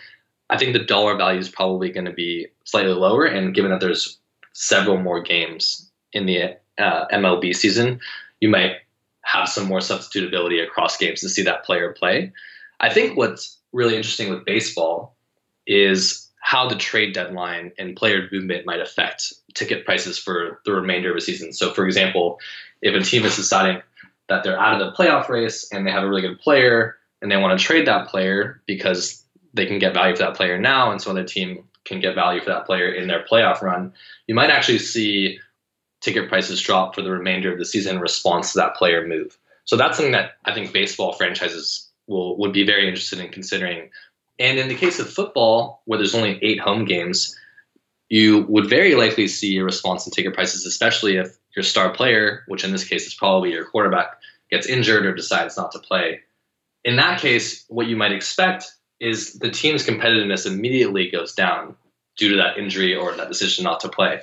I 0.49 0.57
think 0.57 0.73
the 0.73 0.79
dollar 0.79 1.15
value 1.17 1.39
is 1.39 1.49
probably 1.49 1.91
going 1.91 2.05
to 2.05 2.13
be 2.13 2.47
slightly 2.63 2.93
lower. 2.93 3.25
And 3.25 3.53
given 3.53 3.71
that 3.71 3.81
there's 3.81 4.17
several 4.53 4.97
more 4.97 5.21
games 5.21 5.91
in 6.13 6.25
the 6.25 6.57
uh, 6.77 7.05
MLB 7.13 7.55
season, 7.55 7.99
you 8.39 8.49
might 8.49 8.77
have 9.23 9.47
some 9.47 9.67
more 9.67 9.79
substitutability 9.79 10.63
across 10.63 10.97
games 10.97 11.21
to 11.21 11.29
see 11.29 11.43
that 11.43 11.65
player 11.65 11.93
play. 11.93 12.31
I 12.79 12.89
think 12.89 13.17
what's 13.17 13.58
really 13.73 13.95
interesting 13.95 14.29
with 14.29 14.45
baseball 14.45 15.15
is 15.67 16.27
how 16.41 16.67
the 16.67 16.75
trade 16.75 17.13
deadline 17.13 17.71
and 17.77 17.95
player 17.95 18.27
movement 18.31 18.65
might 18.65 18.79
affect 18.79 19.33
ticket 19.53 19.85
prices 19.85 20.17
for 20.17 20.61
the 20.65 20.71
remainder 20.71 21.11
of 21.11 21.17
a 21.17 21.21
season. 21.21 21.53
So, 21.53 21.73
for 21.73 21.85
example, 21.85 22.39
if 22.81 22.95
a 22.95 23.03
team 23.03 23.25
is 23.25 23.35
deciding 23.35 23.81
that 24.29 24.43
they're 24.43 24.59
out 24.59 24.79
of 24.79 24.79
the 24.79 24.95
playoff 24.95 25.27
race 25.29 25.69
and 25.71 25.85
they 25.85 25.91
have 25.91 26.03
a 26.03 26.09
really 26.09 26.21
good 26.21 26.39
player 26.39 26.97
and 27.21 27.31
they 27.31 27.37
want 27.37 27.59
to 27.59 27.63
trade 27.63 27.87
that 27.87 28.07
player 28.07 28.61
because 28.65 29.23
they 29.53 29.65
can 29.65 29.79
get 29.79 29.93
value 29.93 30.15
for 30.15 30.23
that 30.23 30.35
player 30.35 30.57
now, 30.59 30.91
and 30.91 31.01
so 31.01 31.13
the 31.13 31.23
team 31.23 31.63
can 31.85 31.99
get 31.99 32.15
value 32.15 32.39
for 32.39 32.49
that 32.49 32.65
player 32.65 32.91
in 32.91 33.07
their 33.07 33.25
playoff 33.25 33.61
run, 33.61 33.91
you 34.27 34.35
might 34.35 34.49
actually 34.49 34.79
see 34.79 35.39
ticket 36.01 36.29
prices 36.29 36.61
drop 36.61 36.95
for 36.95 37.01
the 37.01 37.11
remainder 37.11 37.51
of 37.51 37.57
the 37.57 37.65
season 37.65 37.95
in 37.95 38.01
response 38.01 38.53
to 38.53 38.59
that 38.59 38.75
player 38.75 39.05
move. 39.05 39.37
So 39.65 39.75
that's 39.75 39.97
something 39.97 40.13
that 40.13 40.37
I 40.45 40.53
think 40.53 40.71
baseball 40.71 41.13
franchises 41.13 41.88
will 42.09 42.37
would 42.37 42.51
be 42.51 42.65
very 42.65 42.87
interested 42.87 43.19
in 43.19 43.29
considering. 43.29 43.89
And 44.39 44.57
in 44.57 44.67
the 44.67 44.75
case 44.75 44.99
of 44.99 45.09
football, 45.09 45.81
where 45.85 45.97
there's 45.97 46.15
only 46.15 46.39
eight 46.41 46.59
home 46.59 46.85
games, 46.85 47.37
you 48.09 48.45
would 48.49 48.69
very 48.69 48.95
likely 48.95 49.27
see 49.27 49.57
a 49.57 49.63
response 49.63 50.05
in 50.05 50.11
ticket 50.11 50.33
prices, 50.33 50.65
especially 50.65 51.17
if 51.17 51.37
your 51.55 51.63
star 51.63 51.89
player, 51.91 52.43
which 52.47 52.63
in 52.63 52.71
this 52.71 52.85
case 52.85 53.05
is 53.05 53.13
probably 53.13 53.51
your 53.51 53.65
quarterback, 53.65 54.19
gets 54.49 54.67
injured 54.67 55.05
or 55.05 55.13
decides 55.13 55.55
not 55.55 55.71
to 55.71 55.79
play. 55.79 56.21
In 56.83 56.95
that 56.95 57.19
case, 57.19 57.65
what 57.67 57.87
you 57.87 57.95
might 57.95 58.11
expect 58.11 58.71
is 58.99 59.33
the 59.33 59.51
team's 59.51 59.85
competitiveness 59.85 60.45
immediately 60.45 61.09
goes 61.09 61.33
down 61.33 61.75
due 62.17 62.29
to 62.29 62.37
that 62.37 62.57
injury 62.57 62.95
or 62.95 63.15
that 63.15 63.27
decision 63.27 63.63
not 63.63 63.79
to 63.81 63.89
play. 63.89 64.21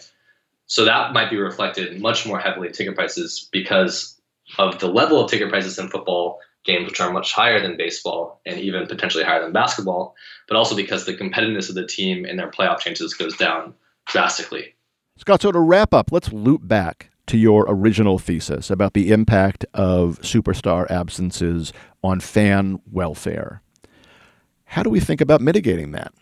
So 0.66 0.84
that 0.84 1.12
might 1.12 1.30
be 1.30 1.36
reflected 1.36 2.00
much 2.00 2.26
more 2.26 2.38
heavily 2.38 2.68
in 2.68 2.72
ticket 2.72 2.94
prices 2.94 3.48
because 3.52 4.20
of 4.58 4.78
the 4.78 4.88
level 4.88 5.22
of 5.22 5.30
ticket 5.30 5.48
prices 5.48 5.78
in 5.78 5.88
football 5.88 6.40
games, 6.66 6.86
which 6.86 7.00
are 7.00 7.12
much 7.12 7.32
higher 7.32 7.60
than 7.60 7.76
baseball 7.76 8.40
and 8.44 8.60
even 8.60 8.86
potentially 8.86 9.24
higher 9.24 9.42
than 9.42 9.52
basketball, 9.52 10.14
but 10.48 10.56
also 10.56 10.76
because 10.76 11.06
the 11.06 11.16
competitiveness 11.16 11.68
of 11.68 11.74
the 11.74 11.86
team 11.86 12.26
in 12.26 12.36
their 12.36 12.50
playoff 12.50 12.80
chances 12.80 13.14
goes 13.14 13.36
down 13.36 13.72
drastically. 14.06 14.74
Scott, 15.16 15.40
so 15.40 15.52
to 15.52 15.60
wrap 15.60 15.94
up, 15.94 16.12
let's 16.12 16.32
loop 16.32 16.66
back 16.66 17.10
to 17.26 17.38
your 17.38 17.64
original 17.68 18.18
thesis 18.18 18.70
about 18.70 18.92
the 18.92 19.10
impact 19.10 19.64
of 19.74 20.20
superstar 20.20 20.88
absences 20.90 21.72
on 22.02 22.20
fan 22.20 22.80
welfare. 22.90 23.62
How 24.64 24.82
do 24.82 24.90
we 24.90 25.00
think 25.00 25.20
about 25.20 25.40
mitigating 25.40 25.92
that? 25.92 26.12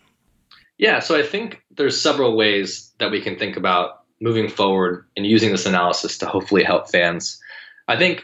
Yeah, 0.77 0.99
so 0.99 1.17
I 1.17 1.23
think 1.23 1.61
there's 1.71 1.99
several 1.99 2.35
ways 2.35 2.91
that 2.99 3.11
we 3.11 3.21
can 3.21 3.37
think 3.37 3.55
about 3.57 4.03
moving 4.21 4.49
forward 4.49 5.05
and 5.15 5.25
using 5.25 5.51
this 5.51 5.65
analysis 5.65 6.17
to 6.19 6.25
hopefully 6.25 6.63
help 6.63 6.89
fans. 6.89 7.39
I 7.87 7.97
think 7.97 8.23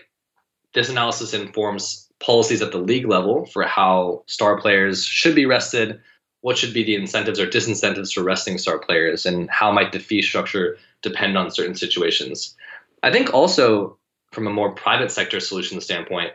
this 0.73 0.89
analysis 0.89 1.33
informs 1.33 2.09
policies 2.21 2.61
at 2.61 2.71
the 2.71 2.77
league 2.77 3.07
level 3.07 3.45
for 3.47 3.63
how 3.63 4.23
star 4.27 4.59
players 4.59 5.05
should 5.05 5.35
be 5.35 5.45
rested, 5.45 5.99
what 6.41 6.57
should 6.57 6.73
be 6.73 6.83
the 6.83 6.95
incentives 6.95 7.39
or 7.39 7.47
disincentives 7.47 8.13
for 8.13 8.23
resting 8.23 8.57
star 8.57 8.79
players, 8.79 9.25
and 9.25 9.49
how 9.49 9.71
might 9.71 9.91
the 9.91 9.99
fee 9.99 10.21
structure 10.21 10.77
depend 11.01 11.37
on 11.37 11.51
certain 11.51 11.75
situations. 11.75 12.55
I 13.03 13.11
think 13.11 13.33
also 13.33 13.97
from 14.31 14.47
a 14.47 14.51
more 14.51 14.71
private 14.71 15.11
sector 15.11 15.39
solution 15.39 15.81
standpoint, 15.81 16.31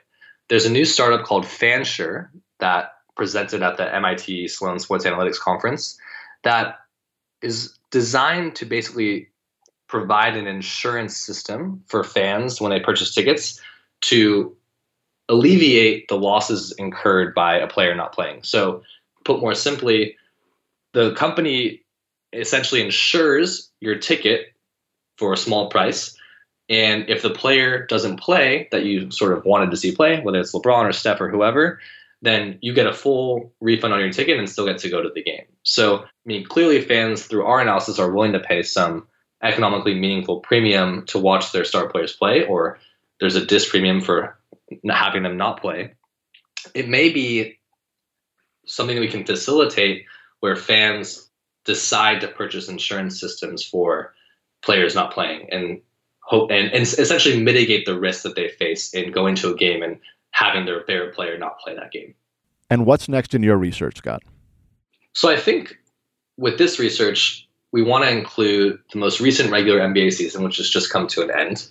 there's 0.48 0.66
a 0.66 0.70
new 0.70 0.84
startup 0.84 1.24
called 1.24 1.44
Fansure 1.44 2.28
that 2.60 2.92
presented 3.16 3.62
at 3.62 3.76
the 3.76 3.94
MIT 3.94 4.48
Sloan 4.48 4.78
Sports 4.78 5.04
Analytics 5.04 5.38
Conference 5.38 5.98
that 6.44 6.76
is 7.42 7.76
designed 7.90 8.54
to 8.56 8.66
basically 8.66 9.28
provide 9.88 10.36
an 10.36 10.46
insurance 10.46 11.16
system 11.16 11.82
for 11.86 12.04
fans 12.04 12.60
when 12.60 12.70
they 12.70 12.80
purchase 12.80 13.14
tickets 13.14 13.60
to 14.02 14.56
alleviate 15.28 16.08
the 16.08 16.18
losses 16.18 16.72
incurred 16.78 17.34
by 17.34 17.58
a 17.58 17.66
player 17.66 17.94
not 17.94 18.12
playing. 18.12 18.42
So, 18.42 18.82
put 19.24 19.40
more 19.40 19.54
simply, 19.54 20.16
the 20.92 21.14
company 21.14 21.82
essentially 22.32 22.82
insures 22.82 23.70
your 23.80 23.96
ticket 23.96 24.52
for 25.18 25.32
a 25.32 25.36
small 25.36 25.68
price. 25.68 26.16
And 26.68 27.08
if 27.08 27.22
the 27.22 27.30
player 27.30 27.86
doesn't 27.86 28.20
play 28.20 28.68
that 28.72 28.84
you 28.84 29.10
sort 29.10 29.36
of 29.36 29.44
wanted 29.44 29.70
to 29.70 29.76
see 29.76 29.94
play, 29.94 30.20
whether 30.20 30.40
it's 30.40 30.52
LeBron 30.52 30.84
or 30.84 30.92
Steph 30.92 31.20
or 31.20 31.28
whoever, 31.28 31.80
then 32.22 32.58
you 32.60 32.72
get 32.72 32.86
a 32.86 32.92
full 32.92 33.52
refund 33.60 33.94
on 33.94 34.00
your 34.00 34.12
ticket 34.12 34.38
and 34.38 34.48
still 34.48 34.66
get 34.66 34.78
to 34.78 34.88
go 34.88 35.02
to 35.02 35.10
the 35.14 35.22
game. 35.22 35.44
So, 35.62 35.98
I 35.98 36.08
mean, 36.24 36.44
clearly 36.44 36.80
fans 36.80 37.24
through 37.24 37.44
our 37.44 37.60
analysis 37.60 37.98
are 37.98 38.10
willing 38.10 38.32
to 38.32 38.40
pay 38.40 38.62
some 38.62 39.06
economically 39.42 39.94
meaningful 39.94 40.40
premium 40.40 41.04
to 41.06 41.18
watch 41.18 41.52
their 41.52 41.64
star 41.64 41.88
players 41.88 42.14
play, 42.14 42.44
or 42.44 42.78
there's 43.20 43.36
a 43.36 43.44
dis 43.44 43.68
premium 43.68 44.00
for 44.00 44.36
having 44.90 45.22
them 45.22 45.36
not 45.36 45.60
play. 45.60 45.94
It 46.74 46.88
may 46.88 47.10
be 47.10 47.58
something 48.66 48.96
that 48.96 49.00
we 49.00 49.08
can 49.08 49.24
facilitate 49.24 50.04
where 50.40 50.56
fans 50.56 51.30
decide 51.64 52.20
to 52.20 52.28
purchase 52.28 52.68
insurance 52.68 53.20
systems 53.20 53.64
for 53.64 54.14
players 54.62 54.94
not 54.94 55.12
playing 55.12 55.48
and 55.50 55.80
hope 56.20 56.50
and, 56.50 56.72
and 56.72 56.82
essentially 56.82 57.40
mitigate 57.40 57.86
the 57.86 57.98
risk 57.98 58.22
that 58.22 58.34
they 58.34 58.48
face 58.48 58.92
in 58.92 59.12
going 59.12 59.34
to 59.36 59.52
a 59.52 59.56
game 59.56 59.82
and 59.82 59.98
having 60.30 60.66
their 60.66 60.82
favorite 60.82 61.14
player 61.14 61.38
not 61.38 61.58
play 61.60 61.74
that 61.74 61.92
game. 61.92 62.14
And 62.68 62.84
what's 62.84 63.08
next 63.08 63.34
in 63.34 63.42
your 63.42 63.56
research, 63.56 63.98
Scott? 63.98 64.22
So 65.12 65.30
I 65.30 65.36
think 65.36 65.76
with 66.36 66.58
this 66.58 66.78
research, 66.78 67.48
we 67.72 67.82
want 67.82 68.04
to 68.04 68.10
include 68.10 68.80
the 68.92 68.98
most 68.98 69.20
recent 69.20 69.50
regular 69.50 69.80
NBA 69.80 70.12
season, 70.12 70.42
which 70.42 70.56
has 70.56 70.68
just 70.68 70.90
come 70.90 71.06
to 71.08 71.22
an 71.22 71.30
end, 71.30 71.68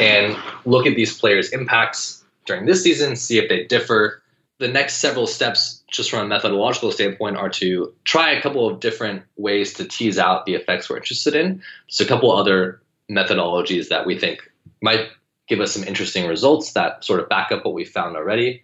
and 0.00 0.36
look 0.64 0.86
at 0.86 0.96
these 0.96 1.18
players' 1.18 1.50
impacts 1.50 2.23
during 2.46 2.66
this 2.66 2.82
season, 2.82 3.16
see 3.16 3.38
if 3.38 3.48
they 3.48 3.64
differ. 3.64 4.22
The 4.58 4.68
next 4.68 4.98
several 4.98 5.26
steps, 5.26 5.82
just 5.88 6.10
from 6.10 6.20
a 6.20 6.28
methodological 6.28 6.92
standpoint, 6.92 7.36
are 7.36 7.50
to 7.50 7.92
try 8.04 8.30
a 8.30 8.40
couple 8.40 8.68
of 8.68 8.80
different 8.80 9.22
ways 9.36 9.74
to 9.74 9.84
tease 9.84 10.18
out 10.18 10.46
the 10.46 10.54
effects 10.54 10.88
we're 10.88 10.96
interested 10.96 11.34
in. 11.34 11.62
Just 11.88 12.00
a 12.00 12.06
couple 12.06 12.30
other 12.30 12.80
methodologies 13.10 13.88
that 13.88 14.06
we 14.06 14.18
think 14.18 14.50
might 14.80 15.08
give 15.48 15.60
us 15.60 15.72
some 15.72 15.84
interesting 15.84 16.26
results 16.26 16.72
that 16.72 17.04
sort 17.04 17.20
of 17.20 17.28
back 17.28 17.52
up 17.52 17.64
what 17.64 17.74
we 17.74 17.84
found 17.84 18.16
already. 18.16 18.62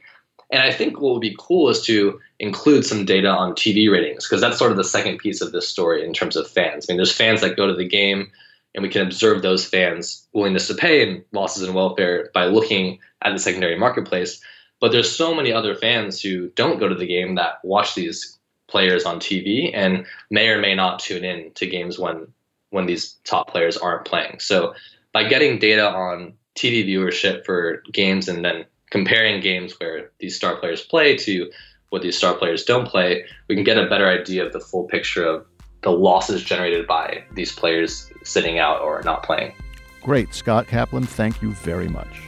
And 0.50 0.62
I 0.62 0.72
think 0.72 1.00
what 1.00 1.12
would 1.12 1.20
be 1.20 1.36
cool 1.38 1.68
is 1.68 1.82
to 1.82 2.18
include 2.38 2.84
some 2.84 3.04
data 3.04 3.28
on 3.28 3.52
TV 3.52 3.90
ratings 3.90 4.26
because 4.26 4.40
that's 4.40 4.58
sort 4.58 4.72
of 4.72 4.76
the 4.76 4.84
second 4.84 5.18
piece 5.18 5.40
of 5.40 5.52
this 5.52 5.68
story 5.68 6.04
in 6.04 6.12
terms 6.12 6.36
of 6.36 6.48
fans. 6.48 6.86
I 6.88 6.92
mean, 6.92 6.96
there's 6.96 7.16
fans 7.16 7.40
that 7.40 7.56
go 7.56 7.66
to 7.66 7.74
the 7.74 7.86
game 7.86 8.30
and 8.74 8.82
we 8.82 8.88
can 8.88 9.02
observe 9.02 9.42
those 9.42 9.66
fans' 9.66 10.26
willingness 10.32 10.68
to 10.68 10.74
pay 10.74 11.08
and 11.08 11.24
losses 11.32 11.66
in 11.66 11.74
welfare 11.74 12.30
by 12.34 12.46
looking 12.46 12.98
at 13.22 13.32
the 13.32 13.38
secondary 13.38 13.78
marketplace. 13.78 14.40
But 14.80 14.92
there's 14.92 15.14
so 15.14 15.34
many 15.34 15.52
other 15.52 15.74
fans 15.74 16.20
who 16.20 16.48
don't 16.50 16.78
go 16.78 16.88
to 16.88 16.94
the 16.94 17.06
game 17.06 17.34
that 17.34 17.64
watch 17.64 17.94
these 17.94 18.38
players 18.68 19.04
on 19.04 19.18
TV 19.18 19.70
and 19.74 20.06
may 20.30 20.48
or 20.48 20.60
may 20.60 20.74
not 20.74 21.00
tune 21.00 21.24
in 21.24 21.52
to 21.54 21.66
games 21.66 21.98
when 21.98 22.28
when 22.70 22.86
these 22.86 23.16
top 23.24 23.48
players 23.48 23.76
aren't 23.76 24.06
playing. 24.06 24.38
So 24.38 24.74
by 25.12 25.24
getting 25.24 25.58
data 25.58 25.90
on 25.90 26.34
TV 26.56 26.86
viewership 26.86 27.44
for 27.44 27.82
games 27.92 28.28
and 28.28 28.44
then 28.44 28.64
comparing 28.90 29.40
games 29.40 29.74
where 29.78 30.12
these 30.20 30.36
star 30.36 30.56
players 30.56 30.82
play 30.82 31.16
to 31.16 31.50
what 31.90 32.02
these 32.02 32.16
star 32.16 32.34
players 32.34 32.64
don't 32.64 32.86
play, 32.86 33.24
we 33.48 33.56
can 33.56 33.64
get 33.64 33.76
a 33.76 33.88
better 33.88 34.08
idea 34.08 34.46
of 34.46 34.52
the 34.52 34.60
full 34.60 34.84
picture 34.84 35.24
of 35.24 35.46
the 35.82 35.90
losses 35.90 36.42
generated 36.42 36.86
by 36.86 37.24
these 37.34 37.52
players 37.52 38.10
sitting 38.22 38.58
out 38.58 38.80
or 38.82 39.02
not 39.02 39.22
playing. 39.22 39.54
Great. 40.02 40.34
Scott 40.34 40.66
Kaplan, 40.66 41.04
thank 41.04 41.42
you 41.42 41.52
very 41.52 41.88
much. 41.88 42.20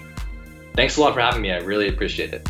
Thanks 0.75 0.97
a 0.97 1.01
lot 1.01 1.15
for 1.15 1.21
having 1.21 1.43
me. 1.43 1.53
I 1.53 1.59
really 1.59 1.89
appreciate 1.89 2.33
it. 2.33 2.47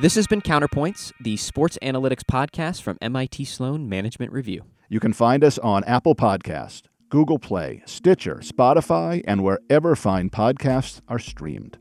This 0.00 0.14
has 0.14 0.26
been 0.26 0.40
Counterpoints, 0.40 1.12
the 1.20 1.36
sports 1.36 1.76
analytics 1.82 2.24
podcast 2.24 2.80
from 2.80 2.96
MIT 3.02 3.44
Sloan 3.44 3.86
Management 3.86 4.32
Review. 4.32 4.62
You 4.88 4.98
can 4.98 5.12
find 5.12 5.44
us 5.44 5.58
on 5.58 5.84
Apple 5.84 6.14
Podcast, 6.14 6.84
Google 7.10 7.38
Play, 7.38 7.82
Stitcher, 7.86 8.36
Spotify, 8.36 9.22
and 9.26 9.42
wherever 9.42 9.96
fine 9.96 10.30
podcasts 10.30 11.00
are 11.08 11.18
streamed. 11.18 11.76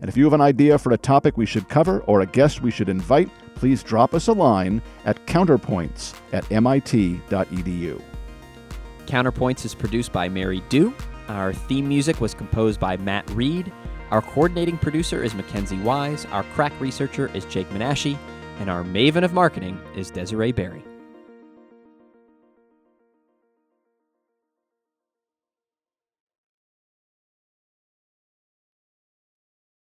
And 0.00 0.08
if 0.08 0.16
you 0.16 0.24
have 0.24 0.32
an 0.32 0.40
idea 0.40 0.76
for 0.78 0.92
a 0.92 0.98
topic 0.98 1.36
we 1.36 1.46
should 1.46 1.68
cover 1.68 2.00
or 2.00 2.20
a 2.20 2.26
guest 2.26 2.60
we 2.60 2.72
should 2.72 2.88
invite, 2.88 3.30
please 3.54 3.84
drop 3.84 4.12
us 4.12 4.26
a 4.26 4.32
line 4.32 4.82
at 5.04 5.24
counterpoints 5.26 6.14
at 6.32 6.50
mit.edu. 6.50 8.02
Counterpoints 9.06 9.64
is 9.64 9.74
produced 9.74 10.12
by 10.12 10.28
Mary 10.28 10.62
Dew. 10.68 10.92
Our 11.28 11.52
theme 11.52 11.88
music 11.88 12.20
was 12.20 12.34
composed 12.34 12.80
by 12.80 12.96
Matt 12.96 13.30
Reed. 13.30 13.72
Our 14.10 14.20
coordinating 14.20 14.78
producer 14.78 15.22
is 15.22 15.34
Mackenzie 15.34 15.78
Wise. 15.78 16.26
Our 16.26 16.42
crack 16.54 16.72
researcher 16.80 17.30
is 17.34 17.44
Jake 17.44 17.68
Menashe. 17.70 18.18
And 18.58 18.68
our 18.68 18.82
maven 18.82 19.24
of 19.24 19.32
marketing 19.32 19.80
is 19.96 20.10
Desiree 20.10 20.52
Berry. 20.52 20.82